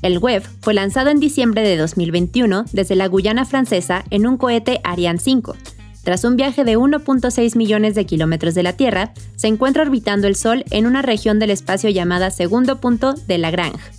El 0.00 0.16
Webb 0.16 0.42
fue 0.62 0.72
lanzado 0.72 1.10
en 1.10 1.20
diciembre 1.20 1.60
de 1.60 1.76
2021 1.76 2.64
desde 2.72 2.94
la 2.94 3.06
Guyana 3.06 3.44
francesa 3.44 4.06
en 4.08 4.26
un 4.26 4.38
cohete 4.38 4.80
Ariane 4.82 5.18
5. 5.18 5.54
Tras 6.02 6.24
un 6.24 6.36
viaje 6.36 6.64
de 6.64 6.78
1.6 6.78 7.54
millones 7.54 7.94
de 7.94 8.06
kilómetros 8.06 8.54
de 8.54 8.62
la 8.62 8.72
Tierra, 8.72 9.12
se 9.36 9.48
encuentra 9.48 9.82
orbitando 9.82 10.26
el 10.26 10.36
Sol 10.36 10.64
en 10.70 10.86
una 10.86 11.02
región 11.02 11.38
del 11.38 11.50
espacio 11.50 11.90
llamada 11.90 12.30
segundo 12.30 12.80
punto 12.80 13.12
de 13.12 13.36
Lagrange. 13.36 13.92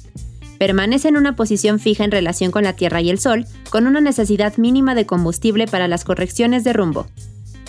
Permanece 0.57 1.07
en 1.07 1.17
una 1.17 1.35
posición 1.35 1.77
fija 1.77 2.03
en 2.03 2.09
relación 2.09 2.49
con 2.49 2.63
la 2.63 2.73
Tierra 2.73 3.01
y 3.01 3.11
el 3.11 3.19
Sol, 3.19 3.45
con 3.69 3.85
una 3.85 4.01
necesidad 4.01 4.57
mínima 4.57 4.95
de 4.95 5.05
combustible 5.05 5.67
para 5.67 5.87
las 5.87 6.03
correcciones 6.03 6.63
de 6.63 6.73
rumbo. 6.73 7.05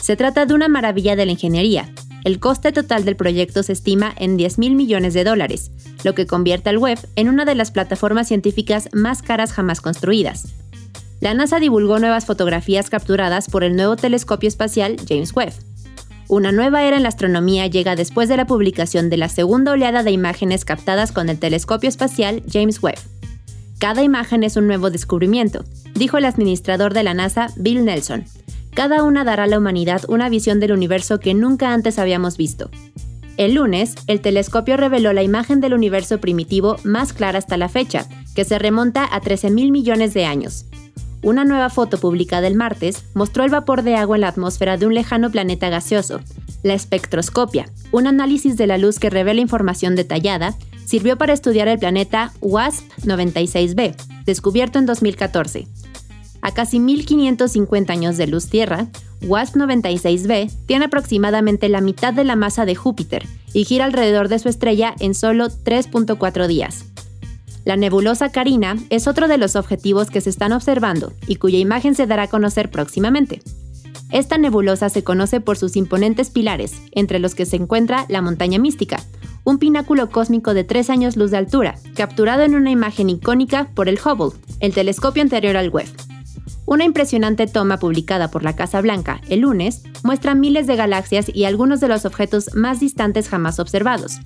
Se 0.00 0.16
trata 0.16 0.46
de 0.46 0.54
una 0.54 0.68
maravilla 0.68 1.16
de 1.16 1.26
la 1.26 1.32
ingeniería. 1.32 1.92
El 2.24 2.38
coste 2.38 2.70
total 2.70 3.04
del 3.04 3.16
proyecto 3.16 3.62
se 3.62 3.72
estima 3.72 4.14
en 4.16 4.36
10 4.36 4.58
mil 4.58 4.76
millones 4.76 5.12
de 5.12 5.24
dólares, 5.24 5.72
lo 6.04 6.14
que 6.14 6.26
convierte 6.26 6.70
al 6.70 6.78
web 6.78 6.98
en 7.16 7.28
una 7.28 7.44
de 7.44 7.56
las 7.56 7.72
plataformas 7.72 8.28
científicas 8.28 8.88
más 8.92 9.22
caras 9.22 9.52
jamás 9.52 9.80
construidas. 9.80 10.48
La 11.20 11.34
NASA 11.34 11.58
divulgó 11.58 11.98
nuevas 11.98 12.26
fotografías 12.26 12.90
capturadas 12.90 13.48
por 13.48 13.64
el 13.64 13.74
nuevo 13.74 13.96
telescopio 13.96 14.48
espacial 14.48 14.96
James 15.08 15.34
Webb. 15.34 15.52
Una 16.28 16.52
nueva 16.52 16.84
era 16.84 16.96
en 16.96 17.02
la 17.02 17.08
astronomía 17.08 17.66
llega 17.66 17.96
después 17.96 18.28
de 18.28 18.36
la 18.36 18.46
publicación 18.46 19.10
de 19.10 19.16
la 19.16 19.28
segunda 19.28 19.72
oleada 19.72 20.02
de 20.02 20.12
imágenes 20.12 20.64
captadas 20.64 21.12
con 21.12 21.28
el 21.28 21.38
telescopio 21.38 21.88
espacial 21.88 22.42
James 22.50 22.82
Webb. 22.82 22.98
Cada 23.78 24.02
imagen 24.02 24.44
es 24.44 24.56
un 24.56 24.68
nuevo 24.68 24.90
descubrimiento, 24.90 25.64
dijo 25.94 26.18
el 26.18 26.24
administrador 26.24 26.94
de 26.94 27.02
la 27.02 27.14
NASA, 27.14 27.48
Bill 27.56 27.84
Nelson, 27.84 28.24
cada 28.74 29.02
una 29.02 29.22
dará 29.24 29.44
a 29.44 29.46
la 29.46 29.58
humanidad 29.58 30.02
una 30.08 30.28
visión 30.28 30.58
del 30.58 30.72
universo 30.72 31.20
que 31.20 31.34
nunca 31.34 31.72
antes 31.72 31.98
habíamos 31.98 32.36
visto. 32.36 32.70
El 33.36 33.54
lunes, 33.54 33.94
el 34.06 34.20
telescopio 34.20 34.76
reveló 34.76 35.12
la 35.12 35.22
imagen 35.22 35.60
del 35.60 35.74
universo 35.74 36.20
primitivo 36.20 36.76
más 36.84 37.12
clara 37.12 37.38
hasta 37.38 37.56
la 37.56 37.68
fecha, 37.68 38.06
que 38.34 38.44
se 38.44 38.58
remonta 38.58 39.08
a 39.10 39.20
13 39.20 39.50
mil 39.50 39.72
millones 39.72 40.14
de 40.14 40.24
años. 40.24 40.66
Una 41.22 41.44
nueva 41.44 41.70
foto 41.70 41.98
publicada 41.98 42.46
el 42.46 42.56
martes 42.56 43.04
mostró 43.14 43.44
el 43.44 43.50
vapor 43.50 43.82
de 43.82 43.94
agua 43.94 44.16
en 44.16 44.22
la 44.22 44.28
atmósfera 44.28 44.76
de 44.76 44.86
un 44.86 44.94
lejano 44.94 45.30
planeta 45.30 45.68
gaseoso. 45.68 46.20
La 46.62 46.74
espectroscopia, 46.74 47.70
un 47.92 48.06
análisis 48.06 48.56
de 48.56 48.66
la 48.66 48.78
luz 48.78 48.98
que 48.98 49.10
revela 49.10 49.40
información 49.40 49.96
detallada, 49.96 50.56
sirvió 50.84 51.16
para 51.16 51.32
estudiar 51.32 51.68
el 51.68 51.78
planeta 51.78 52.32
WASP-96b, 52.40 53.94
descubierto 54.24 54.78
en 54.78 54.86
2014. 54.86 55.68
A 56.42 56.52
casi 56.52 56.80
1550 56.80 57.92
años 57.92 58.16
de 58.16 58.26
luz 58.26 58.48
Tierra, 58.48 58.88
WASP-96b 59.22 60.50
tiene 60.66 60.86
aproximadamente 60.86 61.68
la 61.68 61.80
mitad 61.80 62.12
de 62.12 62.24
la 62.24 62.34
masa 62.34 62.66
de 62.66 62.74
Júpiter 62.74 63.26
y 63.52 63.64
gira 63.64 63.84
alrededor 63.84 64.28
de 64.28 64.40
su 64.40 64.48
estrella 64.48 64.94
en 64.98 65.14
solo 65.14 65.48
3.4 65.48 66.48
días. 66.48 66.84
La 67.64 67.76
nebulosa 67.76 68.30
Carina 68.30 68.76
es 68.90 69.06
otro 69.06 69.28
de 69.28 69.38
los 69.38 69.54
objetivos 69.54 70.10
que 70.10 70.20
se 70.20 70.30
están 70.30 70.52
observando 70.52 71.12
y 71.28 71.36
cuya 71.36 71.58
imagen 71.58 71.94
se 71.94 72.08
dará 72.08 72.24
a 72.24 72.28
conocer 72.28 72.70
próximamente. 72.70 73.40
Esta 74.10 74.36
nebulosa 74.36 74.88
se 74.88 75.04
conoce 75.04 75.40
por 75.40 75.56
sus 75.56 75.76
imponentes 75.76 76.30
pilares, 76.30 76.74
entre 76.90 77.20
los 77.20 77.36
que 77.36 77.46
se 77.46 77.56
encuentra 77.56 78.04
la 78.08 78.20
montaña 78.20 78.58
mística, 78.58 79.00
un 79.44 79.58
pináculo 79.58 80.10
cósmico 80.10 80.54
de 80.54 80.64
3 80.64 80.90
años 80.90 81.16
luz 81.16 81.30
de 81.30 81.36
altura, 81.36 81.76
capturado 81.94 82.42
en 82.42 82.56
una 82.56 82.72
imagen 82.72 83.10
icónica 83.10 83.68
por 83.74 83.88
el 83.88 83.98
Hubble, 84.04 84.38
el 84.58 84.74
telescopio 84.74 85.22
anterior 85.22 85.56
al 85.56 85.70
Webb. 85.70 85.88
Una 86.64 86.84
impresionante 86.84 87.46
toma 87.46 87.78
publicada 87.78 88.30
por 88.30 88.44
la 88.44 88.54
Casa 88.54 88.80
Blanca 88.80 89.20
el 89.28 89.40
lunes 89.40 89.82
muestra 90.02 90.34
miles 90.34 90.66
de 90.66 90.76
galaxias 90.76 91.26
y 91.32 91.44
algunos 91.44 91.80
de 91.80 91.88
los 91.88 92.04
objetos 92.04 92.54
más 92.54 92.80
distantes 92.80 93.28
jamás 93.28 93.58
observados. 93.58 94.18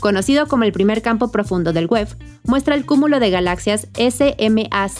Conocido 0.00 0.48
como 0.48 0.64
el 0.64 0.72
primer 0.72 1.02
campo 1.02 1.30
profundo 1.30 1.74
del 1.74 1.86
web, 1.86 2.08
muestra 2.44 2.74
el 2.74 2.86
cúmulo 2.86 3.20
de 3.20 3.30
galaxias 3.30 3.88
SMACS 3.94 4.98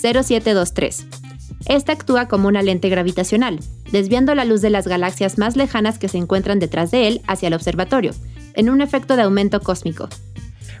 0723. 0.00 1.06
Esta 1.66 1.92
actúa 1.92 2.26
como 2.26 2.48
una 2.48 2.62
lente 2.62 2.88
gravitacional, 2.88 3.60
desviando 3.92 4.34
la 4.34 4.44
luz 4.44 4.62
de 4.62 4.70
las 4.70 4.86
galaxias 4.86 5.36
más 5.36 5.56
lejanas 5.56 5.98
que 5.98 6.08
se 6.08 6.16
encuentran 6.16 6.58
detrás 6.58 6.90
de 6.90 7.08
él 7.08 7.20
hacia 7.26 7.48
el 7.48 7.54
observatorio, 7.54 8.12
en 8.54 8.70
un 8.70 8.80
efecto 8.80 9.16
de 9.16 9.22
aumento 9.22 9.60
cósmico. 9.60 10.08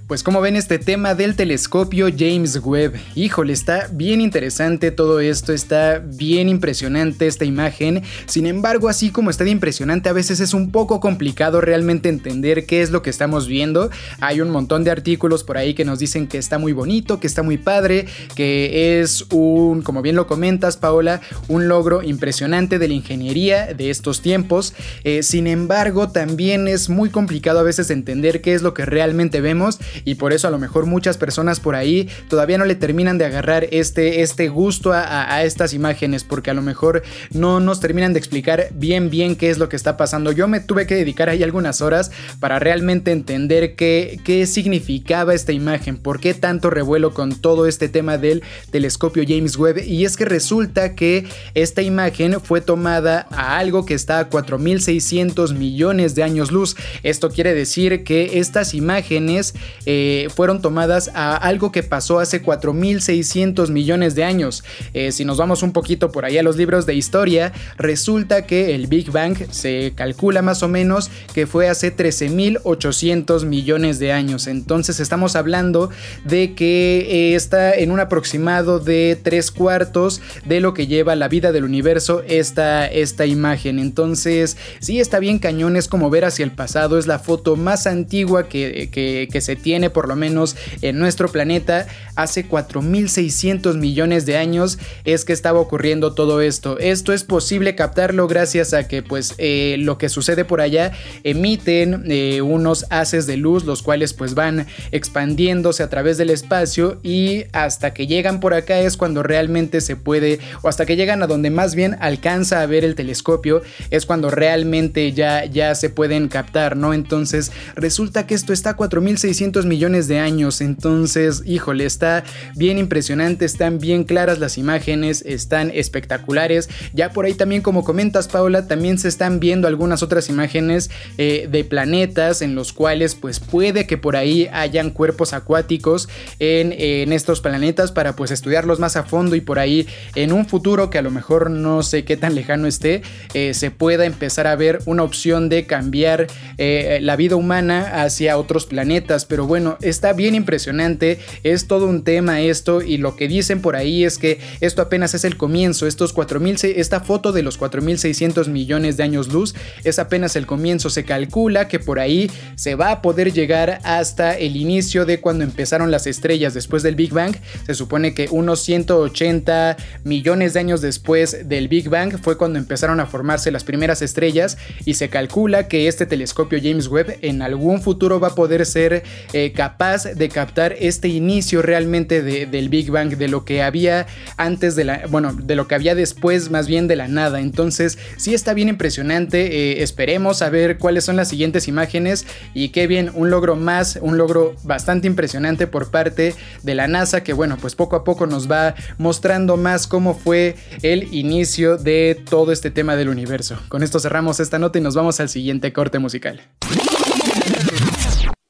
Pues 0.06 0.22
como 0.22 0.40
ven 0.40 0.54
este 0.54 0.78
tema 0.78 1.16
del 1.16 1.34
telescopio 1.34 2.06
James 2.16 2.60
Webb, 2.62 2.94
híjole, 3.16 3.52
está 3.52 3.88
bien 3.90 4.20
interesante 4.20 4.92
todo 4.92 5.18
esto, 5.18 5.52
está 5.52 5.98
bien 5.98 6.48
impresionante 6.48 7.26
esta 7.26 7.44
imagen, 7.44 8.04
sin 8.26 8.46
embargo 8.46 8.88
así 8.88 9.10
como 9.10 9.30
está 9.30 9.42
de 9.42 9.50
impresionante 9.50 10.08
a 10.08 10.12
veces 10.12 10.38
es 10.38 10.54
un 10.54 10.70
poco 10.70 11.00
complicado 11.00 11.60
realmente 11.60 12.08
entender 12.08 12.66
qué 12.66 12.82
es 12.82 12.92
lo 12.92 13.02
que 13.02 13.10
estamos 13.10 13.48
viendo, 13.48 13.90
hay 14.20 14.40
un 14.40 14.50
montón 14.50 14.84
de 14.84 14.92
artículos 14.92 15.42
por 15.42 15.58
ahí 15.58 15.74
que 15.74 15.84
nos 15.84 15.98
dicen 15.98 16.28
que 16.28 16.38
está 16.38 16.58
muy 16.58 16.72
bonito, 16.72 17.18
que 17.18 17.26
está 17.26 17.42
muy 17.42 17.58
padre, 17.58 18.06
que 18.36 19.00
es 19.00 19.26
un, 19.32 19.82
como 19.82 20.02
bien 20.02 20.14
lo 20.14 20.28
comentas 20.28 20.76
Paola, 20.76 21.20
un 21.48 21.66
logro 21.66 22.04
impresionante 22.04 22.78
de 22.78 22.86
la 22.86 22.94
ingeniería 22.94 23.74
de 23.74 23.90
estos 23.90 24.22
tiempos, 24.22 24.72
eh, 25.02 25.24
sin 25.24 25.48
embargo 25.48 26.10
también 26.10 26.68
es 26.68 26.88
muy 26.88 27.10
complicado 27.10 27.58
a 27.58 27.64
veces 27.64 27.90
entender 27.90 28.40
qué 28.40 28.54
es 28.54 28.62
lo 28.62 28.72
que 28.72 28.86
realmente 28.86 29.40
vemos 29.40 29.80
y 30.04 30.16
por 30.16 30.32
eso 30.32 30.48
a 30.48 30.50
lo 30.50 30.58
mejor 30.58 30.86
muchas 30.86 31.16
personas 31.18 31.60
por 31.60 31.74
ahí 31.74 32.08
todavía 32.28 32.58
no 32.58 32.64
le 32.64 32.74
terminan 32.74 33.18
de 33.18 33.24
agarrar 33.24 33.66
este, 33.70 34.22
este 34.22 34.48
gusto 34.48 34.92
a, 34.92 35.42
estas 35.44 35.74
imágenes 35.74 36.24
porque 36.24 36.50
a 36.50 36.54
lo 36.54 36.62
mejor 36.62 37.02
no 37.32 37.60
nos 37.60 37.80
terminan 37.80 38.12
de 38.12 38.18
explicar 38.18 38.68
bien 38.72 39.10
bien 39.10 39.36
qué 39.36 39.50
es 39.50 39.58
lo 39.58 39.68
que 39.68 39.76
está 39.76 39.96
pasando. 39.96 40.32
Yo 40.32 40.48
me 40.48 40.60
tuve 40.60 40.86
que 40.86 40.94
dedicar 40.94 41.28
ahí 41.28 41.42
algunas 41.42 41.80
horas 41.80 42.10
para 42.40 42.58
realmente 42.58 43.12
entender 43.12 43.76
qué, 43.76 44.20
qué 44.24 44.46
significaba 44.46 45.34
esta 45.34 45.52
imagen, 45.52 45.96
por 45.96 46.20
qué 46.20 46.34
tanto 46.34 46.70
revuelo 46.70 47.14
con 47.14 47.34
todo 47.34 47.66
este 47.66 47.88
tema 47.88 48.18
del 48.18 48.42
telescopio 48.70 49.24
James 49.26 49.56
Webb 49.56 49.78
y 49.86 50.04
es 50.04 50.16
que 50.16 50.24
resulta 50.24 50.94
que 50.94 51.26
esta 51.54 51.82
imagen 51.82 52.40
fue 52.40 52.60
tomada 52.60 53.26
a 53.30 53.58
algo 53.58 53.86
que 53.86 53.94
está 53.94 54.18
a 54.18 54.28
4600 54.28 55.54
millones 55.54 56.14
de 56.14 56.22
años 56.22 56.52
luz. 56.52 56.76
Esto 57.02 57.30
quiere 57.30 57.54
decir 57.54 58.04
que 58.04 58.38
estas 58.38 58.74
imágenes 58.74 59.54
eh, 59.86 60.28
fueron 60.34 60.60
tomadas 60.60 61.10
a 61.14 61.36
algo 61.36 61.72
que 61.72 61.82
pasó 61.82 62.18
hace 62.18 62.42
4.600 62.42 63.70
millones 63.70 64.14
de 64.14 64.24
años. 64.24 64.64
Eh, 64.92 65.12
si 65.12 65.24
nos 65.24 65.38
vamos 65.38 65.62
un 65.62 65.72
poquito 65.72 66.12
por 66.12 66.24
ahí 66.24 66.38
a 66.38 66.42
los 66.42 66.56
libros 66.56 66.86
de 66.86 66.94
historia, 66.94 67.52
resulta 67.78 68.46
que 68.46 68.74
el 68.74 68.86
Big 68.88 69.10
Bang 69.10 69.36
se 69.50 69.92
calcula 69.94 70.42
más 70.42 70.62
o 70.62 70.68
menos 70.68 71.10
que 71.32 71.46
fue 71.46 71.68
hace 71.68 71.94
13.800 71.94 73.44
millones 73.44 73.98
de 73.98 74.12
años. 74.12 74.46
Entonces 74.46 75.00
estamos 75.00 75.36
hablando 75.36 75.90
de 76.24 76.54
que 76.54 77.34
está 77.34 77.74
en 77.74 77.90
un 77.90 78.00
aproximado 78.00 78.80
de 78.80 79.18
tres 79.22 79.50
cuartos 79.50 80.20
de 80.44 80.60
lo 80.60 80.74
que 80.74 80.86
lleva 80.86 81.16
la 81.16 81.28
vida 81.28 81.52
del 81.52 81.64
universo 81.64 82.22
esta, 82.26 82.86
esta 82.86 83.26
imagen. 83.26 83.78
Entonces, 83.78 84.56
sí 84.80 85.00
está 85.00 85.18
bien 85.18 85.38
cañón, 85.38 85.76
es 85.76 85.88
como 85.88 86.10
ver 86.10 86.24
hacia 86.24 86.44
el 86.44 86.52
pasado, 86.52 86.98
es 86.98 87.06
la 87.06 87.18
foto 87.18 87.56
más 87.56 87.86
antigua 87.86 88.48
que, 88.48 88.88
que, 88.90 89.40
se 89.40 89.54
tiene 89.54 89.75
por 89.90 90.08
lo 90.08 90.16
menos 90.16 90.56
en 90.82 90.98
nuestro 90.98 91.28
planeta. 91.28 91.86
Hace 92.14 92.48
4.600 92.48 93.76
millones 93.76 94.26
de 94.26 94.36
años 94.36 94.78
es 95.04 95.24
que 95.24 95.32
estaba 95.32 95.60
ocurriendo 95.60 96.14
todo 96.14 96.40
esto. 96.40 96.78
Esto 96.78 97.12
es 97.12 97.24
posible 97.24 97.74
captarlo 97.74 98.26
gracias 98.26 98.72
a 98.72 98.88
que 98.88 99.02
pues 99.02 99.34
eh, 99.38 99.76
lo 99.78 99.98
que 99.98 100.08
sucede 100.08 100.44
por 100.44 100.60
allá 100.60 100.92
emiten 101.24 102.04
eh, 102.10 102.40
unos 102.40 102.86
haces 102.90 103.26
de 103.26 103.36
luz 103.36 103.64
los 103.64 103.82
cuales 103.82 104.14
pues 104.14 104.34
van 104.34 104.66
expandiéndose 104.92 105.82
a 105.82 105.90
través 105.90 106.16
del 106.16 106.30
espacio 106.30 106.98
y 107.02 107.44
hasta 107.52 107.92
que 107.92 108.06
llegan 108.06 108.40
por 108.40 108.54
acá 108.54 108.78
es 108.80 108.96
cuando 108.96 109.22
realmente 109.22 109.80
se 109.80 109.96
puede 109.96 110.40
o 110.62 110.68
hasta 110.68 110.86
que 110.86 110.96
llegan 110.96 111.22
a 111.22 111.26
donde 111.26 111.50
más 111.50 111.74
bien 111.74 111.96
alcanza 112.00 112.62
a 112.62 112.66
ver 112.66 112.84
el 112.84 112.94
telescopio 112.94 113.62
es 113.90 114.06
cuando 114.06 114.30
realmente 114.30 115.12
ya, 115.12 115.44
ya 115.44 115.74
se 115.74 115.90
pueden 115.90 116.28
captar, 116.28 116.76
¿no? 116.76 116.94
Entonces 116.94 117.52
resulta 117.74 118.26
que 118.26 118.34
esto 118.34 118.52
está 118.52 118.70
a 118.70 118.76
4.600 118.76 119.64
millones 119.66 120.08
de 120.08 120.18
años, 120.18 120.60
entonces, 120.60 121.42
híjole, 121.44 121.84
está 121.84 122.24
bien 122.54 122.78
impresionante, 122.78 123.44
están 123.44 123.78
bien 123.78 124.04
claras 124.04 124.38
las 124.38 124.58
imágenes, 124.58 125.22
están 125.26 125.70
espectaculares. 125.74 126.68
Ya 126.92 127.10
por 127.10 127.24
ahí 127.24 127.34
también, 127.34 127.62
como 127.62 127.84
comentas, 127.84 128.28
Paula, 128.28 128.66
también 128.66 128.98
se 128.98 129.08
están 129.08 129.40
viendo 129.40 129.68
algunas 129.68 130.02
otras 130.02 130.28
imágenes 130.28 130.90
eh, 131.18 131.48
de 131.50 131.64
planetas 131.64 132.42
en 132.42 132.54
los 132.54 132.72
cuales 132.72 133.14
pues 133.14 133.40
puede 133.40 133.86
que 133.86 133.98
por 133.98 134.16
ahí 134.16 134.48
hayan 134.52 134.90
cuerpos 134.90 135.32
acuáticos 135.32 136.08
en, 136.38 136.72
estos 137.12 137.40
planetas 137.40 137.92
para 137.92 138.16
pues 138.16 138.30
estudiarlos 138.30 138.78
más 138.78 138.96
a 138.96 139.04
fondo 139.04 139.36
y 139.36 139.40
por 139.40 139.58
ahí 139.58 139.86
en 140.14 140.32
un 140.32 140.46
futuro 140.46 140.90
que 140.90 140.98
a 140.98 141.02
lo 141.02 141.10
mejor 141.10 141.50
no 141.50 141.82
sé 141.82 142.04
qué 142.04 142.16
tan 142.16 142.34
lejano 142.34 142.66
esté, 142.66 143.02
eh, 143.34 143.54
se 143.54 143.70
pueda 143.70 144.04
empezar 144.04 144.46
a 144.46 144.56
ver 144.56 144.80
una 144.86 145.02
opción 145.02 145.48
de 145.48 145.66
cambiar 145.66 146.26
eh, 146.58 146.98
la 147.02 147.16
vida 147.16 147.36
humana 147.36 148.02
hacia 148.02 148.38
otros 148.38 148.66
planetas. 148.66 149.24
Pero 149.24 149.46
bueno, 149.46 149.55
está 149.80 150.12
bien 150.12 150.34
impresionante, 150.34 151.18
es 151.42 151.66
todo 151.66 151.86
un 151.86 152.02
tema 152.04 152.40
esto 152.40 152.82
y 152.82 152.96
lo 152.96 153.16
que 153.16 153.28
dicen 153.28 153.60
por 153.60 153.76
ahí 153.76 154.04
es 154.04 154.18
que 154.18 154.38
esto 154.60 154.82
apenas 154.82 155.14
es 155.14 155.24
el 155.24 155.36
comienzo, 155.36 155.86
estos 155.86 156.12
4000, 156.12 156.58
esta 156.76 157.00
foto 157.00 157.32
de 157.32 157.42
los 157.42 157.58
4.600 157.58 158.48
millones 158.48 158.96
de 158.96 159.02
años 159.02 159.28
luz 159.28 159.54
es 159.84 159.98
apenas 159.98 160.36
el 160.36 160.46
comienzo, 160.46 160.90
se 160.90 161.04
calcula 161.04 161.68
que 161.68 161.78
por 161.78 162.00
ahí 162.00 162.30
se 162.54 162.74
va 162.74 162.90
a 162.90 163.02
poder 163.02 163.32
llegar 163.32 163.80
hasta 163.84 164.36
el 164.36 164.56
inicio 164.56 165.06
de 165.06 165.20
cuando 165.20 165.44
empezaron 165.44 165.90
las 165.90 166.06
estrellas 166.06 166.54
después 166.54 166.82
del 166.82 166.94
Big 166.94 167.12
Bang, 167.12 167.36
se 167.64 167.74
supone 167.74 168.14
que 168.14 168.28
unos 168.30 168.60
180 168.60 169.76
millones 170.04 170.54
de 170.54 170.60
años 170.60 170.80
después 170.80 171.48
del 171.48 171.68
Big 171.68 171.88
Bang 171.88 172.18
fue 172.20 172.36
cuando 172.36 172.58
empezaron 172.58 173.00
a 173.00 173.06
formarse 173.06 173.50
las 173.50 173.64
primeras 173.64 174.02
estrellas 174.02 174.58
y 174.84 174.94
se 174.94 175.08
calcula 175.08 175.68
que 175.68 175.88
este 175.88 176.06
telescopio 176.06 176.58
James 176.62 176.88
Webb 176.88 177.18
en 177.22 177.42
algún 177.42 177.80
futuro 177.80 178.20
va 178.20 178.28
a 178.28 178.34
poder 178.34 178.66
ser 178.66 179.02
eh, 179.38 179.52
capaz 179.52 180.04
de 180.04 180.30
captar 180.30 180.74
este 180.80 181.08
inicio 181.08 181.60
realmente 181.60 182.22
del 182.22 182.70
Big 182.70 182.90
Bang, 182.90 183.18
de 183.18 183.28
lo 183.28 183.44
que 183.44 183.62
había 183.62 184.06
antes 184.38 184.76
de 184.76 184.84
la, 184.84 185.02
bueno, 185.10 185.34
de 185.34 185.56
lo 185.56 185.68
que 185.68 185.74
había 185.74 185.94
después 185.94 186.50
más 186.50 186.66
bien 186.66 186.88
de 186.88 186.96
la 186.96 187.06
nada. 187.06 187.38
Entonces 187.40 187.98
sí 188.16 188.32
está 188.32 188.54
bien 188.54 188.70
impresionante, 188.70 189.72
eh, 189.72 189.82
esperemos 189.82 190.40
a 190.40 190.48
ver 190.48 190.78
cuáles 190.78 191.04
son 191.04 191.16
las 191.16 191.28
siguientes 191.28 191.68
imágenes 191.68 192.24
y 192.54 192.70
qué 192.70 192.86
bien, 192.86 193.10
un 193.12 193.28
logro 193.28 193.56
más, 193.56 193.98
un 194.00 194.16
logro 194.16 194.56
bastante 194.62 195.06
impresionante 195.06 195.66
por 195.66 195.90
parte 195.90 196.34
de 196.62 196.74
la 196.74 196.88
NASA 196.88 197.22
que 197.22 197.34
bueno, 197.34 197.58
pues 197.60 197.74
poco 197.74 197.96
a 197.96 198.04
poco 198.04 198.26
nos 198.26 198.50
va 198.50 198.74
mostrando 198.96 199.58
más 199.58 199.86
cómo 199.86 200.14
fue 200.14 200.56
el 200.80 201.12
inicio 201.12 201.76
de 201.76 202.18
todo 202.30 202.52
este 202.52 202.70
tema 202.70 202.96
del 202.96 203.10
universo. 203.10 203.58
Con 203.68 203.82
esto 203.82 204.00
cerramos 204.00 204.40
esta 204.40 204.58
nota 204.58 204.78
y 204.78 204.80
nos 204.80 204.94
vamos 204.94 205.20
al 205.20 205.28
siguiente 205.28 205.74
corte 205.74 205.98
musical. 205.98 206.40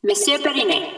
Monsieur 0.06 0.38
Perinet. 0.38 0.88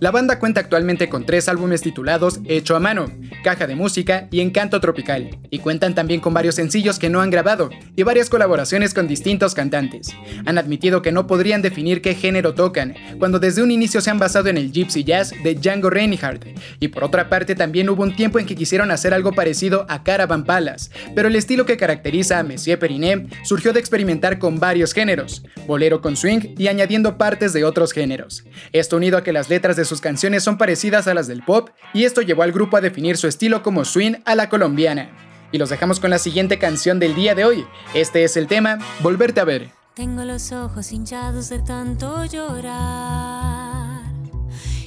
La 0.00 0.12
banda 0.12 0.38
cuenta 0.38 0.60
actualmente 0.60 1.08
con 1.08 1.26
tres 1.26 1.48
álbumes 1.48 1.82
titulados 1.82 2.38
Hecho 2.44 2.76
a 2.76 2.80
mano, 2.80 3.10
Caja 3.42 3.66
de 3.66 3.74
Música 3.74 4.28
y 4.30 4.40
Encanto 4.40 4.80
Tropical, 4.80 5.40
y 5.50 5.58
cuentan 5.58 5.96
también 5.96 6.20
con 6.20 6.32
varios 6.32 6.54
sencillos 6.54 7.00
que 7.00 7.10
no 7.10 7.20
han 7.20 7.30
grabado 7.30 7.68
y 7.96 8.04
varias 8.04 8.30
colaboraciones 8.30 8.94
con 8.94 9.08
distintos 9.08 9.56
cantantes. 9.56 10.14
Han 10.46 10.56
admitido 10.56 11.02
que 11.02 11.10
no 11.10 11.26
podrían 11.26 11.62
definir 11.62 12.00
qué 12.00 12.14
género 12.14 12.54
tocan, 12.54 12.94
cuando 13.18 13.40
desde 13.40 13.60
un 13.60 13.72
inicio 13.72 14.00
se 14.00 14.10
han 14.10 14.20
basado 14.20 14.48
en 14.48 14.56
el 14.56 14.70
gypsy 14.70 15.02
jazz 15.02 15.32
de 15.42 15.56
Django 15.56 15.90
Reinhardt, 15.90 16.46
y 16.78 16.88
por 16.88 17.02
otra 17.02 17.28
parte 17.28 17.56
también 17.56 17.90
hubo 17.90 18.04
un 18.04 18.14
tiempo 18.14 18.38
en 18.38 18.46
que 18.46 18.54
quisieron 18.54 18.92
hacer 18.92 19.12
algo 19.12 19.32
parecido 19.32 19.84
a 19.88 20.04
Caravan 20.04 20.44
Palace, 20.44 20.92
pero 21.16 21.26
el 21.26 21.34
estilo 21.34 21.66
que 21.66 21.76
caracteriza 21.76 22.38
a 22.38 22.44
Monsieur 22.44 22.78
Perinet 22.78 23.34
surgió 23.42 23.72
de 23.72 23.80
experimentar 23.80 24.38
con 24.38 24.60
varios 24.60 24.94
géneros, 24.94 25.42
bolero 25.66 26.00
con 26.00 26.16
swing 26.16 26.54
y 26.56 26.68
añadiendo 26.68 27.18
partes 27.18 27.52
de 27.52 27.64
otros 27.64 27.92
géneros. 27.92 28.44
Esto 28.72 28.96
unido 28.96 29.18
a 29.18 29.24
que 29.24 29.32
las 29.32 29.50
letras 29.50 29.74
de 29.74 29.87
sus 29.88 30.00
canciones 30.00 30.44
son 30.44 30.58
parecidas 30.58 31.08
a 31.08 31.14
las 31.14 31.26
del 31.26 31.42
pop 31.42 31.70
y 31.92 32.04
esto 32.04 32.22
llevó 32.22 32.42
al 32.42 32.52
grupo 32.52 32.76
a 32.76 32.80
definir 32.80 33.16
su 33.16 33.26
estilo 33.26 33.62
como 33.62 33.84
swing 33.84 34.16
a 34.24 34.34
la 34.34 34.48
colombiana. 34.48 35.10
Y 35.50 35.58
los 35.58 35.70
dejamos 35.70 35.98
con 35.98 36.10
la 36.10 36.18
siguiente 36.18 36.58
canción 36.58 37.00
del 37.00 37.14
día 37.14 37.34
de 37.34 37.44
hoy. 37.44 37.66
Este 37.94 38.22
es 38.22 38.36
el 38.36 38.46
tema 38.46 38.78
Volverte 39.00 39.40
a 39.40 39.44
ver. 39.44 39.70
Tengo 39.94 40.22
los 40.24 40.52
ojos 40.52 40.92
hinchados 40.92 41.48
de 41.48 41.58
tanto 41.60 42.24
llorar 42.24 44.02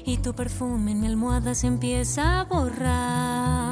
y 0.05 0.17
tu 0.17 0.33
perfume 0.33 0.91
en 0.91 1.01
mi 1.01 1.07
almohada 1.07 1.55
se 1.55 1.67
empieza 1.67 2.41
a 2.41 2.43
borrar. 2.45 3.70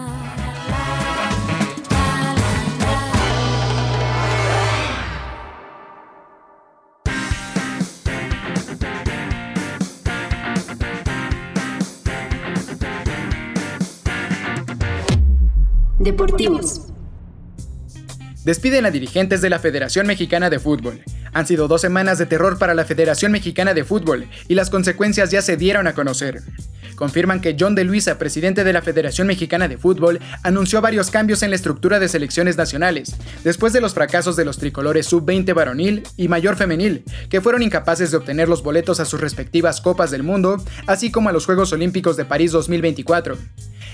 Deportivos. 16.09 16.87
Despiden 18.43 18.87
a 18.87 18.89
dirigentes 18.89 19.41
de 19.41 19.49
la 19.51 19.59
Federación 19.59 20.07
Mexicana 20.07 20.49
de 20.49 20.57
Fútbol. 20.57 21.03
Han 21.33 21.45
sido 21.45 21.67
dos 21.67 21.81
semanas 21.81 22.17
de 22.17 22.25
terror 22.25 22.57
para 22.57 22.73
la 22.73 22.83
Federación 22.83 23.31
Mexicana 23.31 23.75
de 23.75 23.83
Fútbol 23.83 24.27
y 24.47 24.55
las 24.55 24.71
consecuencias 24.71 25.29
ya 25.29 25.43
se 25.43 25.55
dieron 25.55 25.85
a 25.85 25.93
conocer. 25.93 26.41
Confirman 26.95 27.41
que 27.41 27.55
John 27.59 27.75
de 27.75 27.83
Luisa, 27.83 28.17
presidente 28.17 28.63
de 28.63 28.73
la 28.73 28.81
Federación 28.81 29.27
Mexicana 29.27 29.67
de 29.67 29.77
Fútbol, 29.77 30.19
anunció 30.41 30.81
varios 30.81 31.11
cambios 31.11 31.43
en 31.43 31.51
la 31.51 31.55
estructura 31.55 31.99
de 31.99 32.09
selecciones 32.09 32.57
nacionales, 32.57 33.15
después 33.43 33.71
de 33.71 33.79
los 33.79 33.93
fracasos 33.93 34.35
de 34.35 34.45
los 34.45 34.57
tricolores 34.57 35.05
sub-20 35.05 35.53
varonil 35.53 36.03
y 36.17 36.27
mayor 36.27 36.55
femenil, 36.55 37.03
que 37.29 37.39
fueron 37.39 37.61
incapaces 37.61 38.09
de 38.09 38.17
obtener 38.17 38.49
los 38.49 38.63
boletos 38.63 38.99
a 38.99 39.05
sus 39.05 39.21
respectivas 39.21 39.79
Copas 39.79 40.09
del 40.09 40.23
Mundo, 40.23 40.57
así 40.87 41.11
como 41.11 41.29
a 41.29 41.33
los 41.33 41.45
Juegos 41.45 41.71
Olímpicos 41.71 42.17
de 42.17 42.25
París 42.25 42.51
2024. 42.51 43.37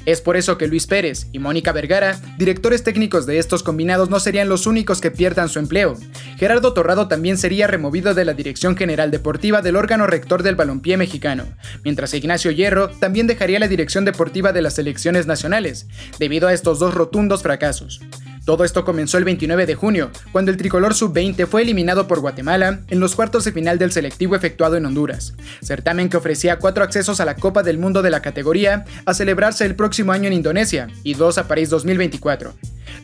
Es 0.06 0.22
por 0.22 0.38
eso 0.38 0.58
que 0.58 0.68
Luis 0.68 0.88
Pérez 0.88 1.28
y 1.32 1.40
Mónica 1.40 1.72
Vergara, 1.72 2.20
directores 2.38 2.84
técnicos 2.84 3.26
de 3.26 3.40
estos 3.40 3.64
combinados, 3.64 4.10
no 4.10 4.20
serían 4.20 4.50
los 4.50 4.68
únicos 4.68 5.02
que 5.02 5.12
pierdan 5.12 5.50
su 5.50 5.60
empleo. 5.60 5.96
Gerardo 6.38 6.74
Torrado 6.74 7.08
también 7.08 7.38
sería 7.38 7.68
removido 7.68 8.14
de 8.14 8.26
la 8.26 8.34
Dirección 8.34 8.78
General 8.78 9.10
Deportiva 9.10 9.62
del 9.62 9.76
órgano 9.76 10.08
rector 10.08 10.44
del 10.44 10.56
balompié 10.56 10.98
mexicano, 10.98 11.46
mientras 11.84 12.14
Ignacio 12.14 12.52
Hierro 12.52 12.90
también 12.90 13.28
dejaría 13.28 13.60
la 13.60 13.68
dirección 13.68 14.06
deportiva 14.06 14.54
de 14.54 14.62
las 14.62 14.76
selecciones 14.76 15.26
nacionales, 15.26 15.88
debido 16.20 16.48
a 16.48 16.54
estos 16.54 16.80
dos 16.80 16.94
rotundos 16.94 17.42
fracasos. 17.42 18.02
Todo 18.46 18.64
esto 18.64 18.86
comenzó 18.86 19.18
el 19.18 19.24
29 19.24 19.66
de 19.66 19.74
junio, 19.74 20.12
cuando 20.32 20.52
el 20.52 20.58
tricolor 20.58 20.94
sub-20 20.94 21.48
fue 21.48 21.64
eliminado 21.64 22.08
por 22.08 22.20
Guatemala 22.20 22.82
en 22.90 23.00
los 23.00 23.16
cuartos 23.16 23.44
de 23.44 23.52
final 23.52 23.80
del 23.80 23.92
selectivo 23.92 24.36
efectuado 24.36 24.78
en 24.78 24.86
Honduras, 24.86 25.34
certamen 25.64 26.10
que 26.10 26.18
ofrecía 26.18 26.60
cuatro 26.60 26.84
accesos 26.84 27.20
a 27.20 27.26
la 27.26 27.36
Copa 27.36 27.64
del 27.64 27.80
Mundo 27.80 28.04
de 28.04 28.12
la 28.12 28.22
categoría 28.22 28.86
a 29.06 29.16
celebrarse 29.16 29.66
el 29.66 29.76
próximo 29.76 30.12
año 30.12 30.28
en 30.28 30.34
Indonesia 30.34 30.90
y 31.04 31.16
dos 31.16 31.40
a 31.40 31.48
París 31.48 31.72
2024. 31.72 32.54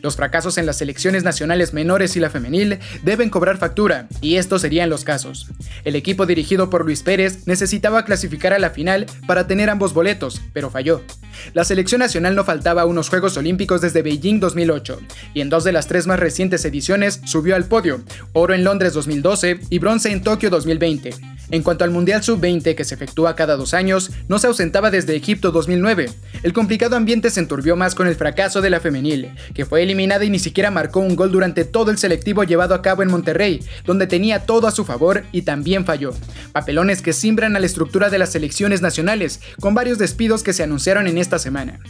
Los 0.00 0.16
fracasos 0.16 0.58
en 0.58 0.66
las 0.66 0.78
selecciones 0.78 1.24
nacionales 1.24 1.72
menores 1.72 2.16
y 2.16 2.20
la 2.20 2.30
femenil 2.30 2.78
deben 3.02 3.30
cobrar 3.30 3.58
factura, 3.58 4.08
y 4.20 4.36
estos 4.36 4.62
serían 4.62 4.90
los 4.90 5.04
casos. 5.04 5.48
El 5.84 5.96
equipo 5.96 6.26
dirigido 6.26 6.70
por 6.70 6.84
Luis 6.84 7.02
Pérez 7.02 7.46
necesitaba 7.46 8.04
clasificar 8.04 8.52
a 8.52 8.58
la 8.58 8.70
final 8.70 9.06
para 9.26 9.46
tener 9.46 9.70
ambos 9.70 9.94
boletos, 9.94 10.40
pero 10.52 10.70
falló. 10.70 11.02
La 11.54 11.64
selección 11.64 11.98
nacional 11.98 12.34
no 12.34 12.44
faltaba 12.44 12.82
a 12.82 12.86
unos 12.86 13.08
Juegos 13.08 13.36
Olímpicos 13.36 13.80
desde 13.80 14.02
Beijing 14.02 14.40
2008, 14.40 15.00
y 15.34 15.40
en 15.40 15.50
dos 15.50 15.64
de 15.64 15.72
las 15.72 15.86
tres 15.86 16.06
más 16.06 16.20
recientes 16.20 16.64
ediciones 16.64 17.20
subió 17.24 17.56
al 17.56 17.64
podio, 17.64 18.02
oro 18.32 18.54
en 18.54 18.64
Londres 18.64 18.92
2012 18.94 19.60
y 19.70 19.78
bronce 19.78 20.12
en 20.12 20.22
Tokio 20.22 20.50
2020. 20.50 21.10
En 21.50 21.62
cuanto 21.62 21.84
al 21.84 21.90
Mundial 21.90 22.22
Sub-20 22.22 22.74
que 22.74 22.84
se 22.84 22.94
efectúa 22.94 23.36
cada 23.36 23.56
dos 23.56 23.74
años, 23.74 24.10
no 24.28 24.38
se 24.38 24.46
ausentaba 24.46 24.90
desde 24.90 25.16
Egipto 25.16 25.50
2009. 25.50 26.08
El 26.42 26.52
complicado 26.54 26.96
ambiente 26.96 27.28
se 27.28 27.40
enturbió 27.40 27.76
más 27.76 27.94
con 27.94 28.06
el 28.06 28.14
fracaso 28.14 28.62
de 28.62 28.70
la 28.70 28.80
femenil, 28.80 29.32
que 29.54 29.66
fue 29.66 29.81
eliminada 29.82 30.24
y 30.24 30.30
ni 30.30 30.38
siquiera 30.38 30.70
marcó 30.70 31.00
un 31.00 31.16
gol 31.16 31.32
durante 31.32 31.64
todo 31.64 31.90
el 31.90 31.98
selectivo 31.98 32.44
llevado 32.44 32.74
a 32.74 32.82
cabo 32.82 33.02
en 33.02 33.10
Monterrey, 33.10 33.64
donde 33.84 34.06
tenía 34.06 34.46
todo 34.46 34.66
a 34.66 34.72
su 34.72 34.84
favor 34.84 35.24
y 35.32 35.42
también 35.42 35.84
falló. 35.84 36.14
Papelones 36.52 37.02
que 37.02 37.12
simbran 37.12 37.56
a 37.56 37.60
la 37.60 37.66
estructura 37.66 38.10
de 38.10 38.18
las 38.18 38.32
selecciones 38.32 38.82
nacionales, 38.82 39.40
con 39.60 39.74
varios 39.74 39.98
despidos 39.98 40.42
que 40.42 40.52
se 40.52 40.62
anunciaron 40.62 41.06
en 41.06 41.18
esta 41.18 41.38
semana. 41.38 41.80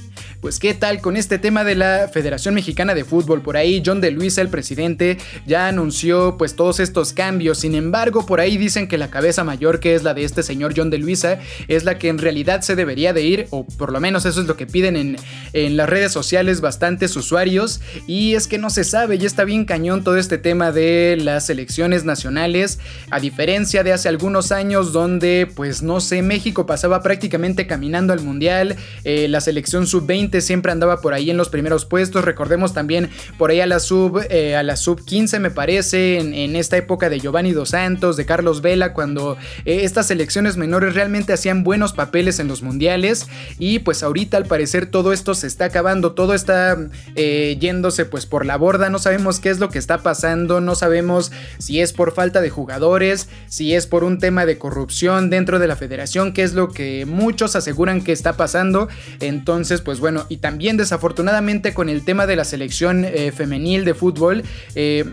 Pues 0.40 0.58
qué 0.58 0.74
tal 0.74 1.00
con 1.00 1.16
este 1.16 1.38
tema 1.38 1.62
de 1.62 1.76
la 1.76 2.10
Federación 2.12 2.54
Mexicana 2.54 2.94
de 2.94 3.04
Fútbol, 3.04 3.42
por 3.42 3.56
ahí 3.56 3.82
John 3.84 4.00
de 4.00 4.10
Luisa, 4.10 4.40
el 4.40 4.48
presidente, 4.48 5.18
ya 5.46 5.68
anunció 5.68 6.36
pues 6.36 6.56
todos 6.56 6.80
estos 6.80 7.12
cambios, 7.12 7.58
sin 7.58 7.74
embargo 7.74 8.26
por 8.26 8.40
ahí 8.40 8.56
dicen 8.56 8.88
que 8.88 8.98
la 8.98 9.10
cabeza 9.10 9.44
mayor 9.44 9.78
que 9.78 9.94
es 9.94 10.02
la 10.02 10.14
de 10.14 10.24
este 10.24 10.42
señor 10.42 10.74
John 10.76 10.90
de 10.90 10.98
Luisa 10.98 11.38
es 11.68 11.84
la 11.84 11.98
que 11.98 12.08
en 12.08 12.18
realidad 12.18 12.62
se 12.62 12.74
debería 12.74 13.12
de 13.12 13.22
ir, 13.22 13.46
o 13.50 13.66
por 13.66 13.92
lo 13.92 14.00
menos 14.00 14.24
eso 14.24 14.40
es 14.40 14.46
lo 14.46 14.56
que 14.56 14.66
piden 14.66 14.96
en, 14.96 15.16
en 15.52 15.76
las 15.76 15.88
redes 15.88 16.12
sociales 16.12 16.60
bastantes 16.60 17.14
usuarios, 17.14 17.80
y 18.06 18.34
es 18.34 18.46
que 18.46 18.58
no 18.58 18.70
se 18.70 18.84
sabe, 18.84 19.18
ya 19.18 19.26
está 19.26 19.44
bien 19.44 19.64
cañón 19.64 20.04
todo 20.04 20.16
este 20.16 20.38
tema 20.38 20.72
de 20.72 21.16
las 21.18 21.50
elecciones 21.50 22.04
nacionales, 22.04 22.78
a 23.10 23.20
diferencia 23.20 23.82
de 23.82 23.92
hace 23.92 24.08
algunos 24.08 24.52
años 24.52 24.92
donde 24.92 25.48
pues 25.54 25.82
no 25.82 26.00
sé, 26.00 26.22
México 26.22 26.66
pasaba 26.66 27.02
prácticamente 27.02 27.66
caminando 27.66 28.12
al 28.12 28.20
Mundial, 28.20 28.76
eh, 29.04 29.28
la 29.28 29.40
selección 29.40 29.86
sub-20 29.86 30.40
siempre 30.40 30.72
andaba 30.72 31.00
por 31.00 31.14
ahí 31.14 31.30
en 31.30 31.36
los 31.36 31.48
primeros 31.48 31.84
puestos. 31.84 32.24
Recordemos 32.24 32.72
también 32.72 33.10
por 33.38 33.50
ahí 33.50 33.60
a 33.60 33.66
la 33.66 33.80
sub, 33.80 34.20
eh, 34.30 34.56
a 34.56 34.62
la 34.62 34.76
sub 34.76 35.04
15 35.04 35.38
me 35.38 35.50
parece, 35.50 36.18
en, 36.18 36.56
esta 36.56 36.76
época 36.76 37.08
de 37.08 37.18
Giovanni 37.18 37.52
Dos 37.52 37.70
Santos, 37.70 38.16
de 38.16 38.26
Carlos 38.26 38.60
Vela, 38.60 38.92
cuando 38.92 39.36
eh, 39.64 39.80
estas 39.84 40.06
selecciones 40.06 40.56
menores 40.56 40.94
realmente 40.94 41.32
hacían 41.32 41.64
buenos 41.64 41.92
papeles 41.92 42.38
en 42.38 42.48
los 42.48 42.62
mundiales. 42.62 43.28
Y 43.58 43.80
pues 43.80 44.02
ahorita 44.02 44.36
al 44.36 44.46
parecer 44.46 44.86
todo 44.86 45.12
esto 45.12 45.34
se 45.34 45.46
está 45.46 45.66
acabando, 45.66 46.12
todo 46.12 46.34
está 46.34 46.76
eh, 47.16 47.56
yéndose 47.72 48.04
pues 48.04 48.26
por 48.26 48.44
la 48.44 48.56
borda. 48.56 48.90
No 48.90 48.98
sabemos 48.98 49.40
qué 49.40 49.48
es 49.48 49.58
lo 49.58 49.70
que 49.70 49.78
está 49.78 49.98
pasando, 50.02 50.60
no 50.60 50.74
sabemos 50.74 51.32
si 51.58 51.80
es 51.80 51.94
por 51.94 52.12
falta 52.12 52.42
de 52.42 52.50
jugadores, 52.50 53.28
si 53.48 53.74
es 53.74 53.86
por 53.86 54.04
un 54.04 54.18
tema 54.18 54.44
de 54.44 54.58
corrupción 54.58 55.30
dentro 55.30 55.58
de 55.58 55.66
la 55.66 55.76
federación, 55.76 56.34
que 56.34 56.42
es 56.42 56.52
lo 56.52 56.68
que 56.68 57.06
muchos 57.06 57.56
aseguran 57.56 58.04
que 58.04 58.12
está 58.12 58.34
pasando. 58.34 58.88
Entonces, 59.20 59.80
pues 59.80 60.00
bueno, 60.00 60.26
y 60.28 60.36
también 60.36 60.76
desafortunadamente 60.76 61.72
con 61.72 61.88
el 61.88 62.04
tema 62.04 62.26
de 62.26 62.36
la 62.36 62.44
selección 62.44 63.06
eh, 63.06 63.32
femenil 63.32 63.86
de 63.86 63.94
fútbol, 63.94 64.44
eh, 64.74 65.04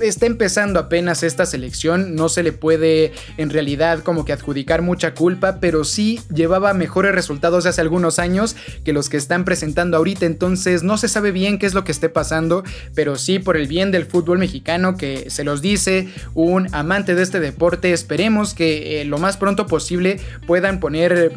está 0.00 0.26
empezando 0.26 0.78
apenas 0.78 1.22
esta 1.22 1.46
selección, 1.46 2.14
no 2.14 2.28
se 2.28 2.42
le 2.42 2.52
puede 2.52 3.12
en 3.36 3.50
realidad 3.50 4.00
como 4.00 4.24
que 4.24 4.32
adjudicar 4.32 4.82
mucha 4.82 5.14
culpa, 5.14 5.58
pero 5.60 5.84
sí 5.84 6.20
llevaba 6.32 6.74
mejores 6.74 7.14
resultados 7.14 7.66
hace 7.66 7.80
algunos 7.80 8.18
años 8.18 8.56
que 8.84 8.92
los 8.92 9.08
que 9.08 9.16
están 9.16 9.44
presentando 9.44 9.96
ahorita, 9.96 10.26
entonces 10.26 10.82
no 10.82 10.98
se 10.98 11.08
sabe 11.08 11.32
bien 11.32 11.58
qué 11.58 11.66
es 11.66 11.74
lo 11.74 11.84
que 11.84 11.92
esté 11.92 12.08
pasando, 12.08 12.64
pero 12.94 13.16
sí 13.16 13.38
por 13.38 13.56
el 13.56 13.66
bien 13.66 13.90
del 13.90 14.06
fútbol 14.06 14.38
mexicano 14.38 14.96
que 14.96 15.30
se 15.30 15.44
los 15.44 15.62
dice 15.62 16.08
un 16.34 16.72
amante 16.74 17.14
de 17.14 17.22
este 17.22 17.40
deporte, 17.40 17.92
esperemos 17.92 18.54
que 18.54 19.00
eh, 19.00 19.04
lo 19.04 19.18
más 19.18 19.36
pronto 19.36 19.66
posible 19.66 20.20
puedan 20.46 20.80
poner 20.80 21.32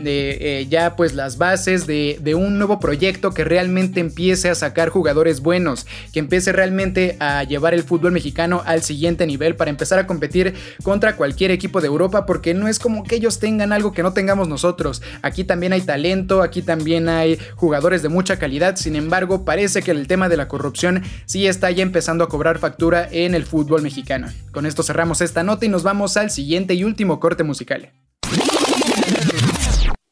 ya 0.69 0.95
pues 0.95 1.13
las 1.13 1.37
bases 1.37 1.87
de, 1.87 2.19
de 2.21 2.35
un 2.35 2.57
nuevo 2.57 2.79
proyecto 2.79 3.31
que 3.31 3.43
realmente 3.43 3.99
empiece 3.99 4.49
a 4.49 4.55
sacar 4.55 4.89
jugadores 4.89 5.41
buenos, 5.41 5.85
que 6.11 6.19
empiece 6.19 6.51
realmente 6.51 7.15
a 7.19 7.43
llevar 7.43 7.73
el 7.73 7.83
fútbol 7.83 7.92
mexicano 8.01 8.61
al 8.65 8.83
siguiente 8.83 9.25
nivel 9.25 9.55
para 9.55 9.69
empezar 9.69 9.99
a 9.99 10.07
competir 10.07 10.53
contra 10.83 11.15
cualquier 11.15 11.51
equipo 11.51 11.81
de 11.81 11.87
Europa, 11.87 12.25
porque 12.25 12.53
no 12.53 12.67
es 12.67 12.79
como 12.79 13.03
que 13.03 13.15
ellos 13.15 13.39
tengan 13.39 13.73
algo 13.73 13.91
que 13.91 14.03
no 14.03 14.13
tengamos 14.13 14.47
nosotros. 14.47 15.01
Aquí 15.21 15.43
también 15.43 15.73
hay 15.73 15.81
talento, 15.81 16.41
aquí 16.41 16.61
también 16.61 17.09
hay 17.09 17.37
jugadores 17.55 18.01
de 18.01 18.09
mucha 18.09 18.37
calidad, 18.39 18.75
sin 18.75 18.95
embargo 18.95 19.45
parece 19.45 19.81
que 19.81 19.91
el 19.91 20.07
tema 20.07 20.29
de 20.29 20.37
la 20.37 20.47
corrupción 20.47 21.03
sí 21.25 21.47
está 21.47 21.71
ya 21.71 21.83
empezando 21.83 22.23
a 22.23 22.29
cobrar 22.29 22.59
factura 22.59 23.07
en 23.11 23.35
el 23.35 23.45
fútbol 23.45 23.81
mexicano. 23.81 24.27
Con 24.51 24.65
esto 24.65 24.83
cerramos 24.83 25.21
esta 25.21 25.43
nota 25.43 25.65
y 25.65 25.69
nos 25.69 25.83
vamos 25.83 26.17
al 26.17 26.31
siguiente 26.31 26.73
y 26.73 26.83
último 26.83 27.19
corte 27.19 27.43
musical. 27.43 27.91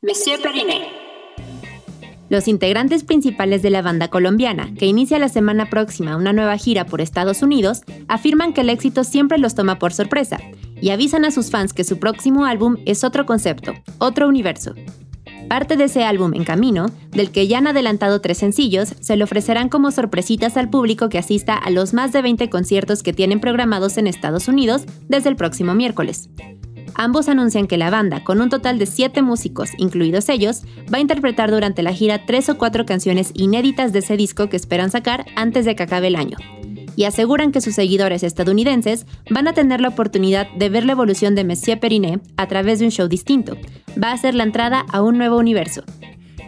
Monsieur 0.02 0.40
los 2.32 2.48
integrantes 2.48 3.04
principales 3.04 3.62
de 3.62 3.70
la 3.70 3.82
banda 3.82 4.08
colombiana, 4.08 4.74
que 4.80 4.86
inicia 4.86 5.20
la 5.20 5.28
semana 5.28 5.70
próxima 5.70 6.16
una 6.16 6.32
nueva 6.32 6.56
gira 6.56 6.86
por 6.86 7.02
Estados 7.02 7.42
Unidos, 7.42 7.82
afirman 8.08 8.54
que 8.54 8.62
el 8.62 8.70
éxito 8.70 9.04
siempre 9.04 9.38
los 9.38 9.54
toma 9.54 9.80
por 9.80 9.92
sorpresa 9.92 10.40
y 10.80 10.92
avisan 10.92 11.26
a 11.26 11.32
sus 11.32 11.52
fans 11.52 11.74
que 11.74 11.84
su 11.84 12.00
próximo 12.00 12.46
álbum 12.46 12.78
es 12.86 13.04
otro 13.04 13.26
concepto, 13.26 13.74
otro 13.98 14.30
universo. 14.30 14.74
Parte 15.50 15.76
de 15.76 15.84
ese 15.84 16.06
álbum 16.06 16.34
en 16.34 16.46
camino, 16.46 16.86
del 17.10 17.32
que 17.32 17.50
ya 17.50 17.58
han 17.58 17.68
adelantado 17.68 18.22
tres 18.22 18.38
sencillos, 18.38 18.96
se 19.02 19.18
le 19.18 19.26
ofrecerán 19.26 19.68
como 19.68 19.92
sorpresitas 19.92 20.56
al 20.56 20.70
público 20.70 21.10
que 21.10 21.18
asista 21.18 21.58
a 21.58 21.70
los 21.70 21.94
más 21.94 22.14
de 22.14 22.22
20 22.22 22.50
conciertos 22.50 23.04
que 23.04 23.12
tienen 23.12 23.42
programados 23.42 23.98
en 23.98 24.08
Estados 24.08 24.48
Unidos 24.48 24.86
desde 25.10 25.28
el 25.28 25.36
próximo 25.36 25.76
miércoles. 25.76 26.30
Ambos 26.96 27.30
anuncian 27.30 27.68
que 27.68 27.78
la 27.78 27.90
banda, 27.90 28.24
con 28.24 28.42
un 28.42 28.50
total 28.50 28.78
de 28.78 28.86
7 28.86 29.22
músicos, 29.22 29.70
incluidos 29.78 30.30
ellos, 30.30 30.64
va 30.94 30.98
a 30.98 31.02
interpretar 31.02 31.52
durante 31.52 31.84
la 31.84 31.94
gira 31.94 32.26
tres 32.26 32.50
o 32.50 32.58
cuatro 32.58 32.86
canciones 32.86 33.32
inéditas 33.34 33.94
de 33.94 34.00
ese 34.00 34.18
disco 34.18 34.50
que 34.50 34.58
esperan 34.58 34.92
sacar 34.92 35.26
antes 35.36 35.66
de 35.66 35.76
que 35.76 35.84
acabe 35.84 36.08
el 36.08 36.16
año. 36.16 36.38
Y 36.96 37.06
aseguran 37.06 37.52
que 37.52 37.62
sus 37.62 37.76
seguidores 37.76 38.24
estadounidenses 38.24 39.06
van 39.30 39.48
a 39.48 39.54
tener 39.54 39.80
la 39.80 39.90
oportunidad 39.90 40.52
de 40.52 40.70
ver 40.70 40.86
la 40.86 40.92
evolución 40.92 41.36
de 41.36 41.46
Messier 41.46 41.80
Periné 41.80 42.20
a 42.36 42.48
través 42.48 42.80
de 42.80 42.86
un 42.86 42.92
show 42.92 43.08
distinto. 43.08 43.56
Va 44.02 44.12
a 44.12 44.18
ser 44.18 44.36
la 44.36 44.44
entrada 44.44 44.86
a 44.92 45.02
un 45.02 45.18
nuevo 45.18 45.38
universo. 45.38 45.84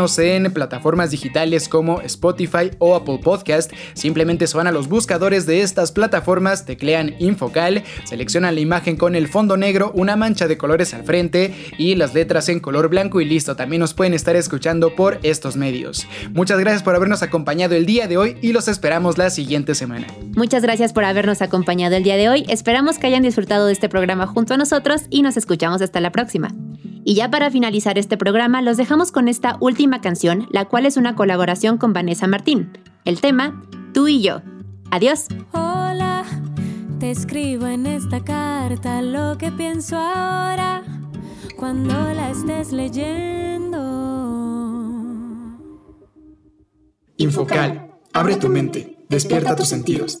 en 0.00 0.50
plataformas 0.50 1.10
digitales 1.10 1.68
como 1.68 2.00
Spotify 2.00 2.70
o 2.78 2.94
Apple 2.94 3.20
Podcast. 3.22 3.70
Simplemente 3.92 4.46
se 4.46 4.56
van 4.56 4.66
a 4.66 4.72
los 4.72 4.88
buscadores 4.88 5.44
de 5.44 5.60
estas 5.60 5.92
plataformas, 5.92 6.64
teclean 6.64 7.14
Infocal, 7.18 7.84
seleccionan 8.04 8.54
la 8.54 8.62
imagen 8.62 8.96
con 8.96 9.14
el 9.14 9.28
fondo 9.28 9.58
negro, 9.58 9.92
una 9.94 10.16
mancha 10.16 10.48
de 10.48 10.56
colores 10.56 10.94
al 10.94 11.04
frente 11.04 11.54
y 11.76 11.96
las 11.96 12.14
letras 12.14 12.48
en 12.48 12.60
color 12.60 12.88
blanco 12.88 13.20
y 13.20 13.26
listo. 13.26 13.56
También 13.56 13.80
nos 13.80 13.92
pueden 13.92 14.14
estar 14.14 14.36
escuchando 14.36 14.96
por 14.96 15.18
estos 15.22 15.56
medios. 15.56 16.06
Muchas 16.32 16.58
gracias 16.58 16.82
por 16.82 16.94
habernos 16.94 17.22
acompañado 17.22 17.74
el 17.74 17.84
día 17.84 18.08
de 18.08 18.16
hoy 18.16 18.38
y 18.40 18.52
los 18.54 18.68
esperamos 18.68 19.18
la 19.18 19.28
siguiente 19.28 19.74
semana. 19.74 20.06
Muchas 20.34 20.62
gracias 20.62 20.94
por 20.94 21.04
habernos 21.04 21.42
acompañado 21.42 21.96
el 21.96 22.04
día 22.04 22.16
de 22.16 22.30
hoy. 22.30 22.46
Esperamos 22.48 22.98
que 22.98 23.06
hayan 23.06 23.22
disfrutado 23.22 23.66
de 23.66 23.74
este 23.74 23.90
programa 23.90 24.26
junto 24.26 24.54
a 24.54 24.56
nosotros 24.56 25.02
y 25.10 25.20
nos 25.20 25.36
escuchamos 25.36 25.82
hasta 25.82 26.00
la 26.00 26.10
próxima. 26.10 26.54
Y 27.04 27.14
ya 27.14 27.30
para 27.30 27.50
finalizar 27.50 27.98
este 27.98 28.16
programa, 28.16 28.60
los 28.62 28.76
dejamos 28.76 29.10
con 29.10 29.28
esta 29.28 29.56
última 29.90 30.00
canción, 30.02 30.46
la 30.50 30.66
cual 30.66 30.86
es 30.86 30.96
una 30.96 31.16
colaboración 31.16 31.76
con 31.76 31.92
Vanessa 31.92 32.28
Martín. 32.28 32.78
El 33.04 33.20
tema, 33.20 33.60
Tú 33.92 34.06
y 34.06 34.22
yo. 34.22 34.40
Adiós. 34.92 35.26
Hola, 35.50 36.24
te 37.00 37.10
escribo 37.10 37.66
en 37.66 37.86
esta 37.86 38.22
carta 38.22 39.02
lo 39.02 39.36
que 39.36 39.50
pienso 39.50 39.96
ahora 39.96 40.84
cuando 41.56 41.92
la 42.14 42.30
estés 42.30 42.70
leyendo. 42.70 43.78
Infocal, 47.16 47.90
abre 48.12 48.36
tu 48.36 48.48
mente, 48.48 48.96
despierta 49.08 49.56
tus 49.56 49.68
sentidos. 49.68 50.20